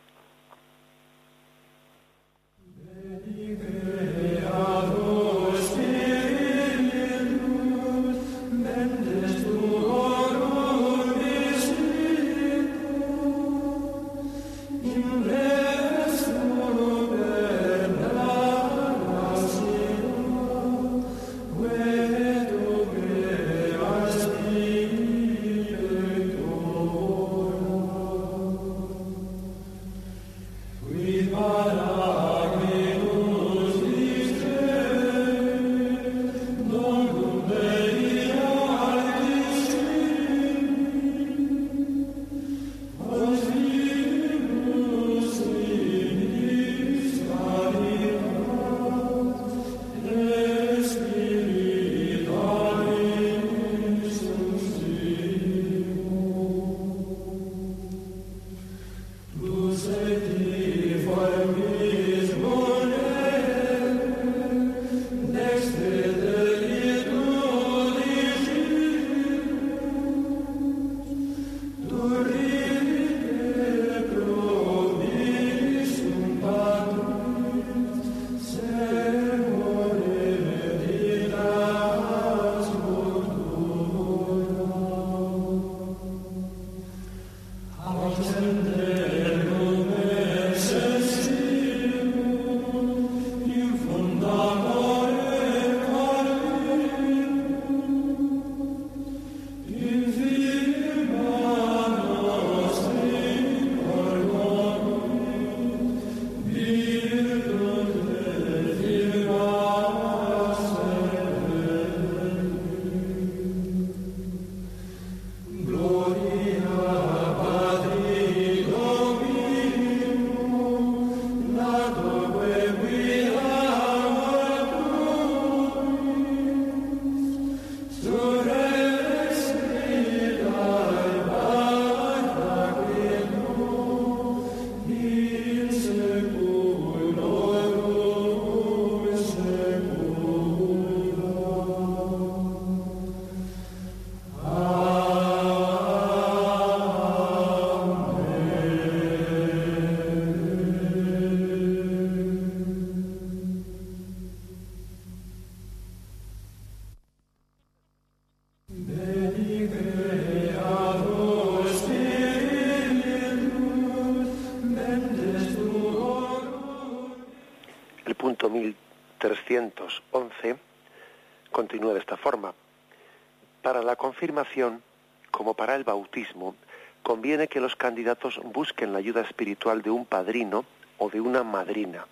Para 173.72 173.84
la 173.84 173.96
confirmación, 173.96 174.84
como 175.32 175.54
para 175.54 175.76
el 175.76 175.86
bautismo, 175.86 176.58
conviene 177.04 177.48
que 177.48 177.62
los 177.62 177.78
candidatos 177.78 178.38
busquen 178.44 178.92
la 178.92 179.00
ayuda 179.00 179.22
espiritual 179.22 179.82
de 179.82 179.90
un 179.90 180.06
padrino 180.06 180.66
o 180.98 181.10
de 181.10 181.22
una 181.22 181.44
madrina. 181.44 182.06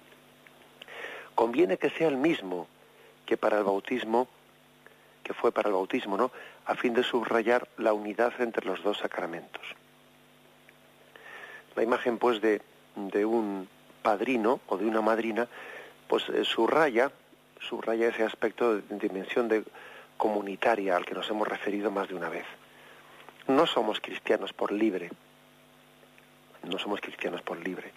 Conviene 1.35 1.75
que 1.75 1.89
sea 1.89 2.07
el 2.07 2.15
mismo 2.15 2.65
que 3.25 3.35
para 3.35 3.57
el 3.57 3.65
bautismo, 3.65 4.29
que 5.21 5.33
fue 5.33 5.51
para 5.51 5.67
el 5.67 5.73
bautismo, 5.73 6.15
¿no? 6.15 6.31
A 6.65 6.75
fin 6.75 6.93
de 6.93 7.03
subrayar 7.03 7.67
la 7.75 7.91
unidad 7.91 8.31
entre 8.39 8.65
los 8.65 8.81
dos 8.81 8.99
sacramentos. 8.99 9.63
La 11.75 11.83
imagen, 11.83 12.19
pues, 12.19 12.39
de, 12.39 12.61
de 12.95 13.25
un 13.25 13.67
padrino 14.01 14.61
o 14.67 14.77
de 14.77 14.85
una 14.85 15.01
madrina, 15.01 15.45
pues 16.07 16.23
eh, 16.29 16.45
subraya, 16.45 17.11
subraya 17.59 18.07
ese 18.07 18.23
aspecto 18.23 18.77
de 18.77 18.97
dimensión 18.97 19.49
de 19.49 19.65
comunitaria 20.19 20.97
al 20.97 21.05
que 21.05 21.15
nos 21.15 21.29
hemos 21.29 21.47
referido 21.47 21.89
más 21.89 22.10
de 22.10 22.15
una 22.15 22.27
vez. 22.29 22.45
No 23.47 23.65
somos 23.65 24.01
cristianos 24.01 24.51
por 24.51 24.71
libre, 24.71 25.10
no 26.67 26.77
somos 26.77 26.99
cristianos 26.99 27.41
por 27.41 27.58
libre. 27.58 27.91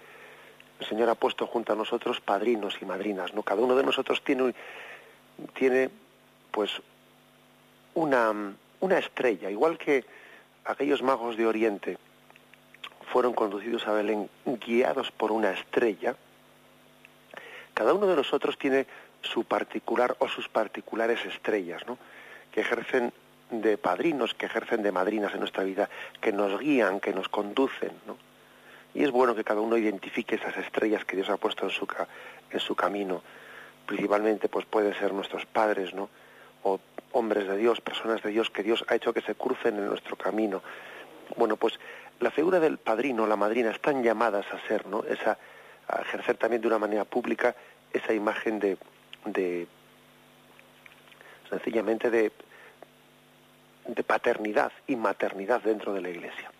El 0.78 0.86
Señor 0.86 1.10
ha 1.10 1.16
puesto 1.16 1.46
junto 1.46 1.72
a 1.72 1.76
nosotros 1.76 2.20
padrinos 2.20 2.78
y 2.80 2.84
madrinas, 2.84 3.34
¿no? 3.34 3.42
Cada 3.42 3.60
uno 3.60 3.74
de 3.74 3.82
nosotros 3.82 4.22
tiene, 4.22 4.54
tiene 5.54 5.90
pues, 6.52 6.70
una, 7.94 8.54
una 8.80 8.98
estrella, 8.98 9.50
igual 9.50 9.76
que 9.76 10.04
aquellos 10.64 11.02
magos 11.02 11.36
de 11.36 11.46
Oriente 11.46 11.98
fueron 13.12 13.34
conducidos 13.34 13.86
a 13.88 13.92
Belén 13.92 14.30
guiados 14.46 15.10
por 15.10 15.32
una 15.32 15.50
estrella, 15.50 16.14
cada 17.74 17.94
uno 17.94 18.06
de 18.06 18.14
nosotros 18.14 18.56
tiene 18.58 18.86
su 19.22 19.44
particular 19.44 20.16
o 20.18 20.28
sus 20.28 20.48
particulares 20.48 21.24
estrellas, 21.24 21.82
¿no? 21.86 21.98
que 22.52 22.60
ejercen 22.60 23.12
de 23.50 23.78
padrinos, 23.78 24.34
que 24.34 24.46
ejercen 24.46 24.82
de 24.82 24.92
madrinas 24.92 25.32
en 25.34 25.40
nuestra 25.40 25.64
vida, 25.64 25.88
que 26.20 26.32
nos 26.32 26.58
guían, 26.58 27.00
que 27.00 27.12
nos 27.12 27.28
conducen, 27.28 27.92
¿no? 28.06 28.16
Y 28.94 29.04
es 29.04 29.10
bueno 29.10 29.34
que 29.34 29.44
cada 29.44 29.60
uno 29.60 29.76
identifique 29.76 30.34
esas 30.34 30.56
estrellas 30.58 31.04
que 31.04 31.16
Dios 31.16 31.30
ha 31.30 31.38
puesto 31.38 31.64
en 31.64 31.70
su, 31.70 31.86
en 32.50 32.60
su 32.60 32.74
camino. 32.74 33.22
Principalmente, 33.86 34.48
pues 34.48 34.66
pueden 34.66 34.94
ser 34.94 35.14
nuestros 35.14 35.46
padres, 35.46 35.94
¿no? 35.94 36.10
O 36.62 36.78
hombres 37.12 37.48
de 37.48 37.56
Dios, 37.56 37.80
personas 37.80 38.22
de 38.22 38.30
Dios 38.30 38.50
que 38.50 38.62
Dios 38.62 38.84
ha 38.88 38.94
hecho 38.94 39.14
que 39.14 39.22
se 39.22 39.34
crucen 39.34 39.76
en 39.78 39.86
nuestro 39.86 40.16
camino. 40.16 40.62
Bueno, 41.36 41.56
pues 41.56 41.78
la 42.20 42.30
figura 42.30 42.60
del 42.60 42.78
padrino, 42.78 43.26
la 43.26 43.36
madrina, 43.36 43.70
están 43.70 44.02
llamadas 44.02 44.46
a 44.52 44.66
ser, 44.68 44.86
¿no? 44.86 45.04
Esa, 45.04 45.38
a 45.88 46.02
ejercer 46.02 46.36
también 46.36 46.60
de 46.60 46.68
una 46.68 46.78
manera 46.78 47.04
pública 47.04 47.54
esa 47.92 48.12
imagen 48.12 48.58
de, 48.58 48.76
de 49.24 49.66
sencillamente 51.48 52.10
de, 52.10 52.32
de 53.86 54.04
paternidad 54.04 54.72
y 54.86 54.96
maternidad 54.96 55.60
dentro 55.62 55.92
de 55.92 56.00
la 56.00 56.08
Iglesia. 56.08 56.50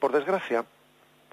Por 0.00 0.12
desgracia, 0.12 0.64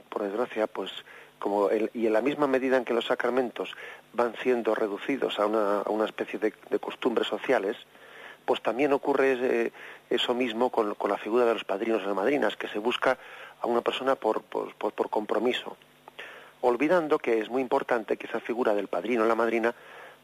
por 0.09 0.23
desgracia, 0.23 0.67
pues 0.67 0.91
como 1.39 1.69
y 1.93 2.07
en 2.07 2.13
la 2.13 2.21
misma 2.21 2.47
medida 2.47 2.77
en 2.77 2.85
que 2.85 2.93
los 2.93 3.05
sacramentos 3.05 3.75
van 4.13 4.35
siendo 4.41 4.75
reducidos 4.75 5.39
a 5.39 5.45
una, 5.45 5.81
a 5.81 5.89
una 5.89 6.05
especie 6.05 6.39
de, 6.39 6.51
costumbres 6.79 7.27
sociales, 7.27 7.75
pues 8.45 8.61
también 8.61 8.93
ocurre 8.93 9.71
eso 10.09 10.33
mismo 10.33 10.69
con, 10.69 10.95
con, 10.95 11.11
la 11.11 11.17
figura 11.17 11.45
de 11.45 11.53
los 11.53 11.63
padrinos 11.63 12.01
y 12.01 12.05
las 12.05 12.15
madrinas, 12.15 12.55
que 12.55 12.67
se 12.67 12.79
busca 12.79 13.17
a 13.61 13.67
una 13.67 13.81
persona 13.81 14.15
por, 14.15 14.43
por, 14.43 15.09
compromiso, 15.09 15.75
olvidando 16.67 17.19
que 17.19 17.39
es 17.39 17.49
muy 17.49 17.61
importante 17.61 18.17
que 18.17 18.27
esa 18.27 18.39
figura 18.39 18.73
del 18.73 18.87
padrino 18.87 19.23
o 19.23 19.27
la 19.27 19.35
madrina, 19.35 19.73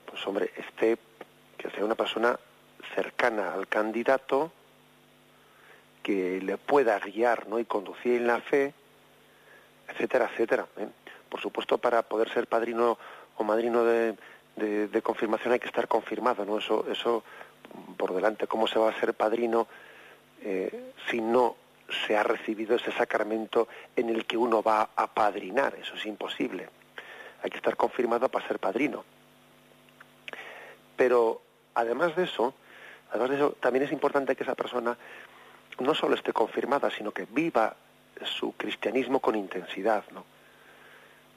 pues 0.05 0.25
hombre, 0.25 0.51
esté, 0.57 0.97
que 1.57 1.69
sea 1.69 1.85
una 1.85 1.95
persona 1.95 2.37
cercana 2.95 3.53
al 3.53 3.67
candidato, 3.67 4.51
que 6.01 6.41
le 6.41 6.57
pueda 6.57 6.97
guiar 6.99 7.47
¿no? 7.47 7.59
y 7.59 7.65
conducir 7.65 8.15
en 8.15 8.27
la 8.27 8.41
fe, 8.41 8.73
etcétera, 9.87 10.29
etcétera. 10.31 10.65
¿eh? 10.77 10.87
Por 11.29 11.39
supuesto, 11.39 11.77
para 11.77 12.01
poder 12.01 12.29
ser 12.33 12.47
padrino 12.47 12.97
o 13.37 13.43
madrino 13.43 13.83
de, 13.83 14.15
de, 14.55 15.01
confirmación 15.01 15.53
hay 15.53 15.59
que 15.59 15.67
estar 15.67 15.87
confirmado, 15.87 16.43
¿no? 16.43 16.57
Eso, 16.57 16.85
eso 16.91 17.23
por 17.97 18.13
delante, 18.13 18.47
¿cómo 18.47 18.67
se 18.67 18.79
va 18.79 18.89
a 18.89 18.99
ser 18.99 19.13
padrino 19.13 19.67
eh, 20.43 20.91
si 21.09 21.21
no 21.21 21.55
se 21.91 22.15
ha 22.17 22.23
recibido 22.23 22.75
ese 22.75 22.91
sacramento 22.91 23.67
en 23.95 24.09
el 24.09 24.25
que 24.25 24.37
uno 24.37 24.61
va 24.63 24.89
a 24.95 25.07
padrinar? 25.07 25.75
Eso 25.75 25.95
es 25.95 26.05
imposible. 26.05 26.69
Hay 27.43 27.49
que 27.49 27.57
estar 27.57 27.75
confirmado 27.75 28.29
para 28.29 28.47
ser 28.47 28.59
padrino. 28.59 29.03
Pero 30.95 31.41
además 31.73 32.15
de 32.15 32.23
eso, 32.23 32.53
además 33.09 33.29
de 33.29 33.35
eso, 33.37 33.51
también 33.59 33.85
es 33.85 33.91
importante 33.91 34.35
que 34.35 34.43
esa 34.43 34.55
persona 34.55 34.97
no 35.79 35.95
solo 35.95 36.15
esté 36.15 36.33
confirmada, 36.33 36.91
sino 36.91 37.11
que 37.11 37.25
viva 37.25 37.75
su 38.23 38.53
cristianismo 38.53 39.19
con 39.19 39.35
intensidad, 39.35 40.03
¿no? 40.11 40.25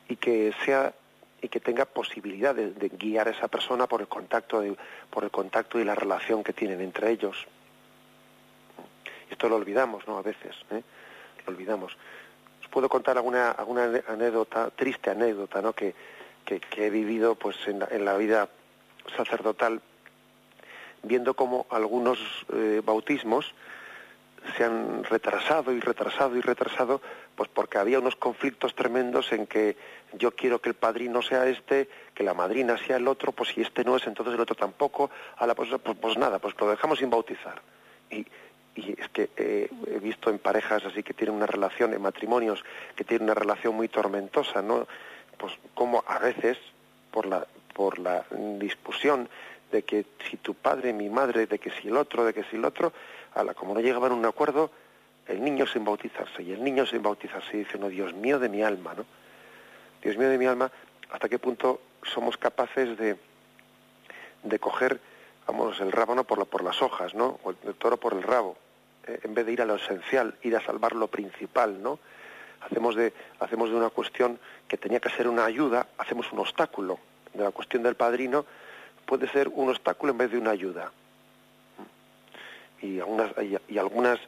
Y 0.09 0.17
que 0.17 0.53
sea 0.65 0.93
y 1.41 1.49
que 1.49 1.61
tenga 1.61 1.85
posibilidad 1.85 2.55
de, 2.55 2.89
guiar 2.89 3.29
a 3.29 3.33
esa 3.33 3.49
persona 3.49 3.87
por 3.87 4.01
el 4.01 4.09
contacto 4.09 4.63
por 5.11 5.25
el 5.25 5.31
contacto 5.31 5.79
y 5.79 5.85
la 5.85 5.95
relación 5.95 6.43
que 6.43 6.55
tienen 6.55 6.81
entre 6.81 7.11
ellos. 7.11 7.47
Esto 9.35 9.49
lo 9.49 9.57
olvidamos, 9.57 10.07
¿no? 10.07 10.17
A 10.17 10.23
veces, 10.23 10.55
¿eh? 10.71 10.81
lo 11.45 11.53
olvidamos. 11.53 11.97
Os 12.63 12.69
puedo 12.69 12.89
contar 12.89 13.17
alguna 13.17 13.51
alguna 13.51 14.01
anécdota, 14.07 14.71
triste 14.71 15.11
anécdota, 15.11 15.61
¿no? 15.61 15.73
Que, 15.73 15.93
que, 16.45 16.61
he 16.77 16.89
vivido, 16.89 17.35
pues, 17.35 17.57
en 17.67 17.81
la, 17.81 17.89
en 17.91 18.05
la 18.05 18.17
vida 18.17 18.49
sacerdotal, 19.17 19.81
viendo 21.03 21.35
cómo 21.35 21.67
algunos 21.71 22.21
eh, 22.53 22.81
bautismos 22.85 23.53
se 24.57 24.63
han 24.63 25.03
retrasado 25.03 25.73
y 25.73 25.81
retrasado 25.81 26.37
y 26.37 26.41
retrasado, 26.41 27.01
pues 27.35 27.51
porque 27.53 27.79
había 27.79 27.99
unos 27.99 28.15
conflictos 28.15 28.77
tremendos 28.77 29.33
en 29.33 29.49
que 29.49 29.77
yo 30.13 30.31
quiero 30.37 30.61
que 30.61 30.69
el 30.69 30.77
padrino 30.77 31.23
sea 31.23 31.49
este, 31.49 31.89
que 32.15 32.23
la 32.23 32.35
madrina 32.35 32.79
sea 32.79 32.99
el 32.99 33.09
otro, 33.09 33.33
pues 33.33 33.49
si 33.49 33.63
este 33.63 33.83
no 33.83 33.97
es, 33.97 34.07
entonces 34.07 34.35
el 34.35 34.41
otro 34.41 34.55
tampoco, 34.55 35.11
a 35.39 35.45
la, 35.45 35.57
pues, 35.57 35.71
pues, 35.83 35.99
pues 36.01 36.17
nada, 36.19 36.39
pues 36.39 36.55
lo 36.61 36.71
dejamos 36.71 37.01
sin 37.01 37.11
bautizar. 37.11 37.61
Y, 38.11 38.25
y 38.75 39.01
es 39.01 39.09
que 39.11 39.31
eh, 39.37 39.71
he 39.87 39.99
visto 39.99 40.31
en 40.31 40.39
parejas 40.39 40.85
así 40.85 41.03
que 41.03 41.15
tienen 41.15 41.37
una 41.37 41.47
relación, 41.47 41.95
en 41.95 42.03
matrimonios 42.03 42.65
que 42.97 43.05
tienen 43.05 43.25
una 43.25 43.35
relación 43.35 43.75
muy 43.75 43.89
tormentosa, 43.89 44.63
¿no? 44.63 44.87
Pues 45.39 45.53
como 45.75 46.05
a 46.07 46.19
veces, 46.19 46.59
por 47.11 47.27
la, 47.27 47.47
por 47.73 47.99
la 47.99 48.25
discusión 48.59 49.29
de 49.71 49.83
que 49.83 50.07
si 50.31 50.37
tu 50.37 50.55
padre, 50.55 50.93
mi 50.93 51.09
madre, 51.09 51.47
de 51.47 51.59
que 51.59 51.71
si 51.71 51.89
el 51.89 51.97
otro, 51.97 52.25
de 52.25 52.33
que 52.33 52.45
si 52.45 52.57
el 52.57 52.65
otro, 52.65 52.93
la 53.35 53.55
como 53.55 53.75
no 53.75 53.81
llegaban 53.81 54.13
a 54.13 54.15
un 54.15 54.25
acuerdo, 54.25 54.71
el 55.27 55.43
niño 55.43 55.67
sin 55.67 55.85
bautizarse, 55.85 56.43
y 56.43 56.53
el 56.53 56.63
niño 56.63 56.87
sin 56.87 57.03
bautizarse, 57.03 57.57
dice, 57.57 57.79
no, 57.79 57.89
Dios 57.89 58.15
mío 58.15 58.39
de 58.39 58.49
mi 58.49 58.63
alma, 58.63 58.95
¿no? 58.95 59.05
Dios 60.03 60.17
mío 60.17 60.29
de 60.29 60.39
mi 60.39 60.47
alma, 60.47 60.71
¿hasta 61.11 61.29
qué 61.29 61.39
punto 61.39 61.81
somos 62.03 62.37
capaces 62.37 62.97
de, 62.99 63.17
de 64.43 64.59
coger, 64.59 65.01
vamos, 65.47 65.81
el 65.81 65.93
rábano 65.93 66.25
por, 66.25 66.47
por 66.47 66.63
las 66.63 66.81
hojas, 66.83 67.15
¿no? 67.15 67.41
O 67.43 67.51
el, 67.51 67.75
toro 67.75 67.97
por 67.97 68.13
el 68.13 68.23
rabo, 68.23 68.57
en 69.07 69.35
vez 69.35 69.47
de 69.47 69.53
ir 69.53 69.63
a 69.63 69.65
lo 69.65 69.77
esencial, 69.77 70.35
ir 70.43 70.57
a 70.57 70.61
salvar 70.61 70.95
lo 70.95 71.09
principal, 71.09 71.83
¿no? 71.83 71.99
Hacemos 72.61 72.95
de, 72.97 73.13
hacemos 73.41 73.71
de 73.71 73.77
una 73.77 73.91
cuestión 73.91 74.39
que 74.67 74.79
tenía 74.79 75.01
que 75.01 75.11
ser 75.11 75.29
una 75.29 75.45
ayuda, 75.45 75.87
hacemos 75.99 76.33
un 76.33 76.39
obstáculo. 76.39 76.99
De 77.35 77.43
la 77.43 77.51
cuestión 77.51 77.83
del 77.83 77.95
padrino 77.95 78.47
puede 79.05 79.29
ser 79.29 79.49
un 79.49 79.69
obstáculo 79.69 80.13
en 80.13 80.19
vez 80.19 80.31
de 80.31 80.39
una 80.39 80.51
ayuda 80.51 80.91
y 82.85 83.01
algunas 83.01 83.31
y, 83.69 83.79
algunas 83.79 84.19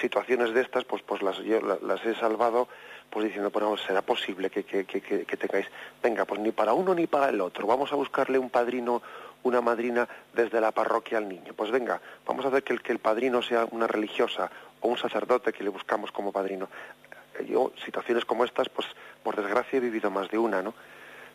situaciones 0.00 0.52
de 0.54 0.62
estas 0.62 0.84
pues 0.84 1.02
pues 1.02 1.22
las 1.22 1.38
yo 1.38 1.60
las 1.60 2.04
he 2.04 2.14
salvado 2.14 2.68
pues 3.10 3.26
diciendo 3.26 3.50
bueno 3.50 3.76
será 3.76 4.02
posible 4.02 4.50
que, 4.50 4.64
que, 4.64 4.84
que, 4.84 5.00
que, 5.00 5.36
tengáis 5.36 5.66
venga 6.02 6.24
pues 6.24 6.40
ni 6.40 6.52
para 6.52 6.72
uno 6.72 6.94
ni 6.94 7.06
para 7.06 7.28
el 7.28 7.40
otro 7.40 7.66
vamos 7.66 7.92
a 7.92 7.96
buscarle 7.96 8.38
un 8.38 8.50
padrino 8.50 9.02
una 9.46 9.60
madrina 9.60 10.08
desde 10.32 10.60
la 10.60 10.72
parroquia 10.72 11.18
al 11.18 11.28
niño 11.28 11.54
pues 11.54 11.70
venga 11.70 12.00
vamos 12.26 12.44
a 12.44 12.48
hacer 12.48 12.62
que 12.62 12.72
el 12.72 12.82
que 12.82 12.92
el 12.92 12.98
padrino 12.98 13.42
sea 13.42 13.66
una 13.70 13.86
religiosa 13.86 14.50
o 14.80 14.88
un 14.88 14.98
sacerdote 14.98 15.52
que 15.52 15.64
le 15.64 15.70
buscamos 15.70 16.12
como 16.12 16.32
padrino 16.32 16.68
yo 17.48 17.72
situaciones 17.84 18.24
como 18.24 18.44
estas 18.44 18.68
pues 18.68 18.86
por 19.22 19.36
desgracia 19.36 19.76
he 19.76 19.80
vivido 19.80 20.10
más 20.10 20.28
de 20.30 20.38
una 20.38 20.62
no 20.62 20.74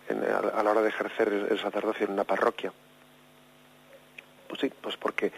a, 0.09 0.63
la 0.63 0.71
hora 0.71 0.81
de 0.81 0.89
ejercer 0.89 1.27
el 1.27 1.59
sacerdocio 1.59 2.05
en 2.05 2.13
una 2.13 2.23
parroquia 2.23 2.71
pues 4.47 4.61
sí 4.61 4.71
pues 4.81 4.97
porque 4.97 5.31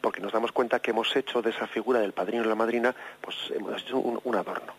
porque 0.00 0.20
nos 0.20 0.32
damos 0.32 0.52
cuenta 0.52 0.80
que 0.80 0.90
hemos 0.90 1.14
hecho 1.14 1.42
de 1.42 1.50
esa 1.50 1.66
figura 1.66 2.00
del 2.00 2.12
padrino 2.12 2.44
y 2.44 2.48
la 2.48 2.54
madrina, 2.54 2.94
pues 3.20 3.36
hemos 3.54 3.80
hecho 3.82 3.98
un, 3.98 4.36
adorno. 4.36 4.72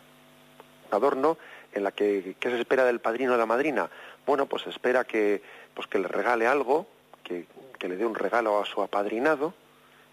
Un 0.89 0.95
adorno 0.95 1.38
en 1.73 1.84
la 1.84 1.91
que, 1.91 2.36
¿qué 2.39 2.49
se 2.49 2.60
espera 2.60 2.86
del 2.86 2.99
padrino 2.99 3.34
o 3.34 3.38
la 3.38 3.45
madrina? 3.45 3.89
Bueno, 4.25 4.45
pues 4.47 4.65
espera 4.67 5.04
que, 5.04 5.41
pues 5.73 5.88
que 5.88 5.99
le 5.99 6.08
regale 6.08 6.47
algo, 6.47 6.88
que, 7.24 7.46
le 7.88 7.98
dé 7.98 8.06
un 8.06 8.16
regalo 8.16 8.62
a 8.62 8.66
su 8.66 8.82
apadrinado, 8.82 9.54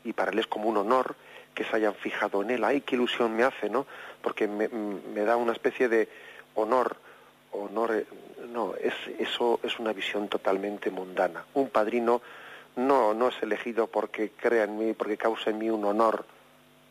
y 0.05 0.13
para 0.13 0.31
él 0.31 0.39
es 0.39 0.47
como 0.47 0.69
un 0.69 0.77
honor 0.77 1.17
que 1.55 1.65
se 1.65 1.77
hayan 1.77 1.95
fijado 1.95 2.43
en 2.43 2.51
él. 2.51 2.65
¡Ay, 2.65 2.81
qué 2.81 2.95
ilusión 2.95 3.35
me 3.37 3.43
hace, 3.43 3.69
¿no? 3.69 3.87
Porque 4.23 4.47
me, 4.49 4.69
da 5.25 5.37
una 5.37 5.53
especie 5.53 5.89
de 5.89 6.09
honor, 6.55 6.97
honor, 7.53 7.95
eh, 7.95 8.07
no, 8.53 8.75
es, 8.77 8.95
eso 9.19 9.61
es 9.63 9.79
una 9.79 9.93
visión 9.93 10.29
totalmente 10.29 10.91
mundana. 10.91 11.45
Un 11.55 11.69
padrino 11.69 12.23
no, 12.77 13.13
no 13.13 13.29
es 13.29 13.43
elegido 13.43 13.87
porque 13.89 14.31
crea 14.31 14.65
en 14.65 14.79
mí, 14.79 14.93
porque 14.95 15.17
causa 15.17 15.51
en 15.51 15.59
mí 15.59 15.69
un 15.69 15.85
honor. 15.85 16.25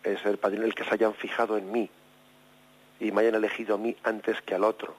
Es 0.03 0.25
el 0.25 0.37
padrino 0.37 0.65
el 0.65 0.75
que 0.75 0.83
se 0.83 0.93
hayan 0.93 1.13
fijado 1.13 1.57
en 1.57 1.71
mí 1.71 1.89
y 2.99 3.11
me 3.11 3.21
hayan 3.21 3.35
elegido 3.35 3.75
a 3.75 3.77
mí 3.77 3.95
antes 4.03 4.41
que 4.41 4.55
al 4.55 4.63
otro. 4.63 4.95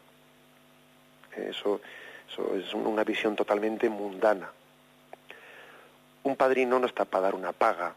Eso, 1.36 1.80
eso 2.28 2.56
es 2.56 2.74
una 2.74 3.04
visión 3.04 3.36
totalmente 3.36 3.88
mundana. 3.88 4.50
Un 6.28 6.36
padrino 6.36 6.78
no 6.78 6.86
está 6.86 7.06
para 7.06 7.22
dar 7.22 7.34
una 7.34 7.52
paga 7.52 7.94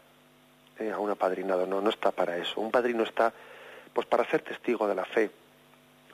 eh, 0.78 0.90
a 0.90 0.98
un 0.98 1.10
apadrinado, 1.10 1.66
no, 1.66 1.82
no 1.82 1.90
está 1.90 2.12
para 2.12 2.38
eso. 2.38 2.62
Un 2.62 2.70
padrino 2.70 3.02
está 3.02 3.30
pues 3.92 4.06
para 4.06 4.24
ser 4.24 4.40
testigo 4.40 4.88
de 4.88 4.94
la 4.94 5.04
fe, 5.04 5.30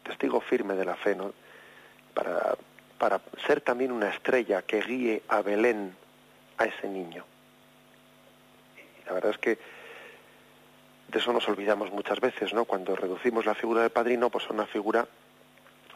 testigo 0.03 0.41
firme 0.41 0.75
de 0.75 0.85
la 0.85 0.97
fe, 0.97 1.15
¿no? 1.15 1.33
Para, 2.15 2.57
para 2.99 3.21
ser 3.47 3.61
también 3.61 3.93
una 3.93 4.09
estrella 4.09 4.63
que 4.63 4.81
guíe 4.81 5.23
a 5.29 5.43
Belén, 5.43 5.95
a 6.57 6.65
ese 6.65 6.89
niño. 6.89 7.25
Y 8.77 9.07
la 9.07 9.13
verdad 9.13 9.31
es 9.31 9.39
que 9.39 9.59
de 11.13 11.19
eso 11.21 11.33
nos 11.33 11.49
olvidamos 11.49 11.93
muchas 11.93 12.19
veces, 12.19 12.53
¿no? 12.53 12.65
Cuando 12.65 12.97
reducimos 12.97 13.47
la 13.47 13.55
figura 13.55 13.83
del 13.83 13.91
padrino, 13.91 14.29
pues 14.29 14.45
a 14.51 14.53
una 14.53 14.67
figura, 14.67 15.07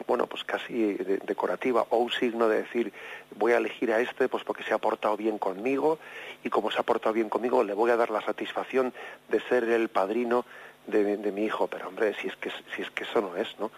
bueno, 0.07 0.27
pues 0.27 0.43
casi 0.43 0.93
decorativa, 0.93 1.85
o 1.89 1.97
un 1.97 2.11
signo 2.11 2.47
de 2.47 2.63
decir, 2.63 2.91
voy 3.35 3.53
a 3.53 3.57
elegir 3.57 3.91
a 3.91 3.99
este, 3.99 4.27
pues 4.27 4.43
porque 4.43 4.63
se 4.63 4.73
ha 4.73 4.77
portado 4.77 5.15
bien 5.15 5.37
conmigo, 5.37 5.99
y 6.43 6.49
como 6.49 6.71
se 6.71 6.79
ha 6.79 6.83
portado 6.83 7.13
bien 7.13 7.29
conmigo, 7.29 7.63
le 7.63 7.73
voy 7.73 7.91
a 7.91 7.95
dar 7.95 8.09
la 8.09 8.21
satisfacción 8.21 8.93
de 9.29 9.39
ser 9.41 9.63
el 9.65 9.89
padrino 9.89 10.45
de, 10.87 11.17
de 11.17 11.31
mi 11.31 11.45
hijo. 11.45 11.67
Pero 11.67 11.87
hombre, 11.87 12.15
si 12.21 12.27
es 12.27 12.35
que 12.35 12.51
si 12.75 12.81
es 12.81 12.89
que 12.91 13.03
eso 13.03 13.21
no 13.21 13.37
es, 13.37 13.47
¿no? 13.59 13.71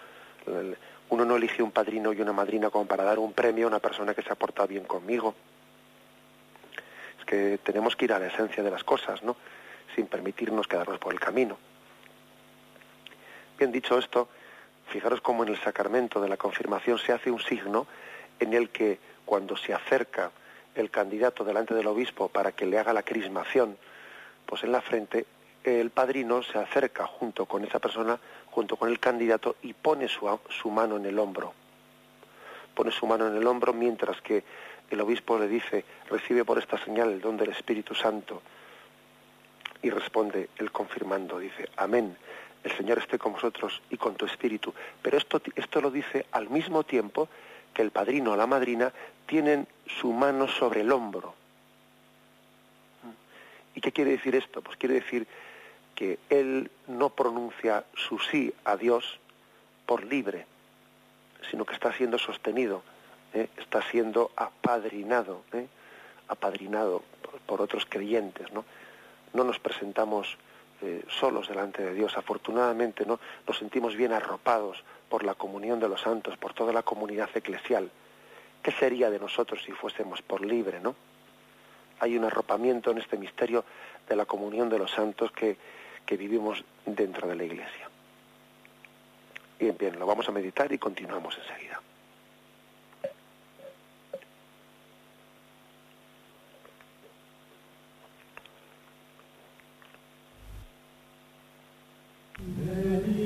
Uno 1.09 1.25
no 1.25 1.35
elige 1.35 1.61
un 1.61 1.71
padrino 1.71 2.13
y 2.13 2.21
una 2.21 2.33
madrina 2.33 2.69
como 2.69 2.85
para 2.87 3.03
dar 3.03 3.19
un 3.19 3.33
premio 3.33 3.65
a 3.65 3.69
una 3.69 3.79
persona 3.79 4.13
que 4.13 4.23
se 4.23 4.31
ha 4.31 4.35
portado 4.35 4.67
bien 4.67 4.85
conmigo. 4.85 5.35
Es 7.19 7.25
que 7.25 7.59
tenemos 7.63 7.95
que 7.95 8.05
ir 8.05 8.13
a 8.13 8.19
la 8.19 8.27
esencia 8.27 8.63
de 8.63 8.71
las 8.71 8.83
cosas, 8.83 9.21
¿no? 9.21 9.35
sin 9.95 10.07
permitirnos 10.07 10.67
quedarnos 10.67 10.99
por 10.99 11.13
el 11.13 11.19
camino. 11.19 11.57
Bien 13.57 13.71
dicho 13.71 13.97
esto, 13.97 14.27
fijaros 14.87 15.21
cómo 15.21 15.43
en 15.43 15.49
el 15.49 15.61
sacramento 15.61 16.21
de 16.21 16.29
la 16.29 16.37
confirmación 16.37 16.97
se 16.99 17.11
hace 17.11 17.31
un 17.31 17.39
signo 17.39 17.87
en 18.39 18.53
el 18.53 18.69
que 18.69 18.99
cuando 19.25 19.57
se 19.57 19.73
acerca 19.73 20.31
el 20.75 20.91
candidato 20.91 21.43
delante 21.43 21.73
del 21.73 21.87
obispo 21.87 22.29
para 22.29 22.51
que 22.51 22.65
le 22.65 22.77
haga 22.77 22.93
la 22.93 23.03
crismación, 23.03 23.77
pues 24.45 24.63
en 24.63 24.71
la 24.71 24.81
frente 24.81 25.25
el 25.63 25.89
padrino 25.89 26.43
se 26.43 26.59
acerca 26.59 27.07
junto 27.07 27.45
con 27.45 27.63
esa 27.63 27.79
persona, 27.79 28.19
junto 28.51 28.75
con 28.75 28.89
el 28.89 28.99
candidato 28.99 29.55
y 29.63 29.73
pone 29.73 30.07
su, 30.07 30.39
su 30.49 30.69
mano 30.69 30.97
en 30.97 31.05
el 31.05 31.17
hombro. 31.17 31.53
Pone 32.75 32.91
su 32.91 33.07
mano 33.07 33.27
en 33.27 33.35
el 33.35 33.47
hombro 33.47 33.73
mientras 33.73 34.21
que 34.21 34.43
el 34.91 35.01
obispo 35.01 35.39
le 35.39 35.47
dice, 35.47 35.83
recibe 36.09 36.45
por 36.45 36.59
esta 36.59 36.77
señal 36.83 37.11
el 37.11 37.21
don 37.21 37.37
del 37.37 37.49
Espíritu 37.49 37.95
Santo 37.95 38.41
y 39.81 39.89
responde 39.89 40.49
el 40.57 40.71
confirmando, 40.71 41.39
dice, 41.39 41.69
amén, 41.77 42.15
el 42.65 42.75
Señor 42.75 42.97
esté 42.97 43.19
con 43.19 43.33
vosotros 43.33 43.81
y 43.91 43.97
con 43.97 44.15
tu 44.15 44.25
espíritu. 44.25 44.73
Pero 45.01 45.17
esto, 45.17 45.39
esto 45.55 45.81
lo 45.81 45.91
dice 45.91 46.25
al 46.31 46.49
mismo 46.49 46.83
tiempo 46.83 47.29
que 47.73 47.83
el 47.83 47.91
padrino 47.91 48.31
o 48.31 48.35
la 48.35 48.47
madrina 48.47 48.91
tienen 49.27 49.67
su 49.85 50.11
mano 50.11 50.47
sobre 50.47 50.81
el 50.81 50.91
hombro. 50.91 51.35
¿Y 53.75 53.81
qué 53.81 53.91
quiere 53.91 54.11
decir 54.11 54.35
esto? 54.35 54.61
Pues 54.61 54.77
quiere 54.77 54.95
decir 54.95 55.27
que 55.93 56.17
él 56.29 56.71
no 56.87 57.09
pronuncia 57.09 57.85
su 57.93 58.17
sí 58.17 58.51
a 58.63 58.75
Dios 58.77 59.19
por 59.85 60.03
libre, 60.03 60.47
sino 61.51 61.65
que 61.65 61.75
está 61.75 61.93
siendo 61.93 62.17
sostenido, 62.17 62.81
¿eh? 63.33 63.47
está 63.57 63.81
siendo 63.91 64.31
apadrinado, 64.35 65.43
¿eh? 65.53 65.67
apadrinado 66.27 67.03
por, 67.21 67.39
por 67.41 67.61
otros 67.61 67.85
creyentes, 67.87 68.51
¿no? 68.51 68.65
no 69.33 69.43
nos 69.43 69.59
presentamos 69.59 70.37
eh, 70.81 71.03
solos 71.07 71.47
delante 71.47 71.83
de 71.83 71.93
Dios. 71.93 72.17
Afortunadamente 72.17 73.05
¿no? 73.05 73.19
nos 73.47 73.57
sentimos 73.57 73.95
bien 73.95 74.13
arropados 74.13 74.83
por 75.09 75.23
la 75.23 75.35
comunión 75.35 75.79
de 75.79 75.89
los 75.89 76.01
santos, 76.01 76.37
por 76.37 76.53
toda 76.53 76.73
la 76.73 76.83
comunidad 76.83 77.29
eclesial. 77.33 77.89
¿Qué 78.61 78.71
sería 78.71 79.09
de 79.09 79.19
nosotros 79.19 79.61
si 79.63 79.71
fuésemos 79.71 80.21
por 80.21 80.43
libre, 80.43 80.79
no? 80.79 80.95
Hay 81.99 82.17
un 82.17 82.25
arropamiento 82.25 82.91
en 82.91 82.97
este 82.97 83.17
misterio 83.17 83.63
de 84.09 84.15
la 84.15 84.25
comunión 84.25 84.69
de 84.69 84.79
los 84.79 84.91
santos 84.91 85.31
que, 85.31 85.55
que 86.05 86.17
vivimos 86.17 86.63
dentro 86.85 87.27
de 87.27 87.35
la 87.35 87.43
Iglesia. 87.43 87.89
Bien, 89.59 89.75
bien, 89.77 89.97
lo 89.97 90.05
vamos 90.05 90.27
a 90.27 90.31
meditar 90.31 90.71
y 90.71 90.77
continuamos 90.77 91.37
enseguida. 91.37 91.79
Amen. 102.47 103.24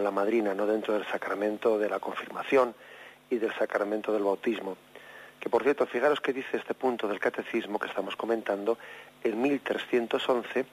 La 0.00 0.10
madrina, 0.10 0.54
no 0.54 0.66
dentro 0.66 0.94
del 0.94 1.06
sacramento 1.06 1.78
de 1.78 1.88
la 1.88 1.98
confirmación 1.98 2.74
y 3.30 3.36
del 3.36 3.54
sacramento 3.54 4.12
del 4.12 4.22
bautismo, 4.22 4.76
Que 5.40 5.48
por 5.48 5.62
cierto, 5.62 5.86
fijaros 5.86 6.20
que 6.20 6.32
dice 6.32 6.56
este 6.56 6.74
punto 6.74 7.06
del 7.06 7.20
catecismo 7.20 7.78
que 7.78 7.86
estamos 7.86 8.16
comentando, 8.16 8.76
en 9.22 9.40
1311, 9.40 10.66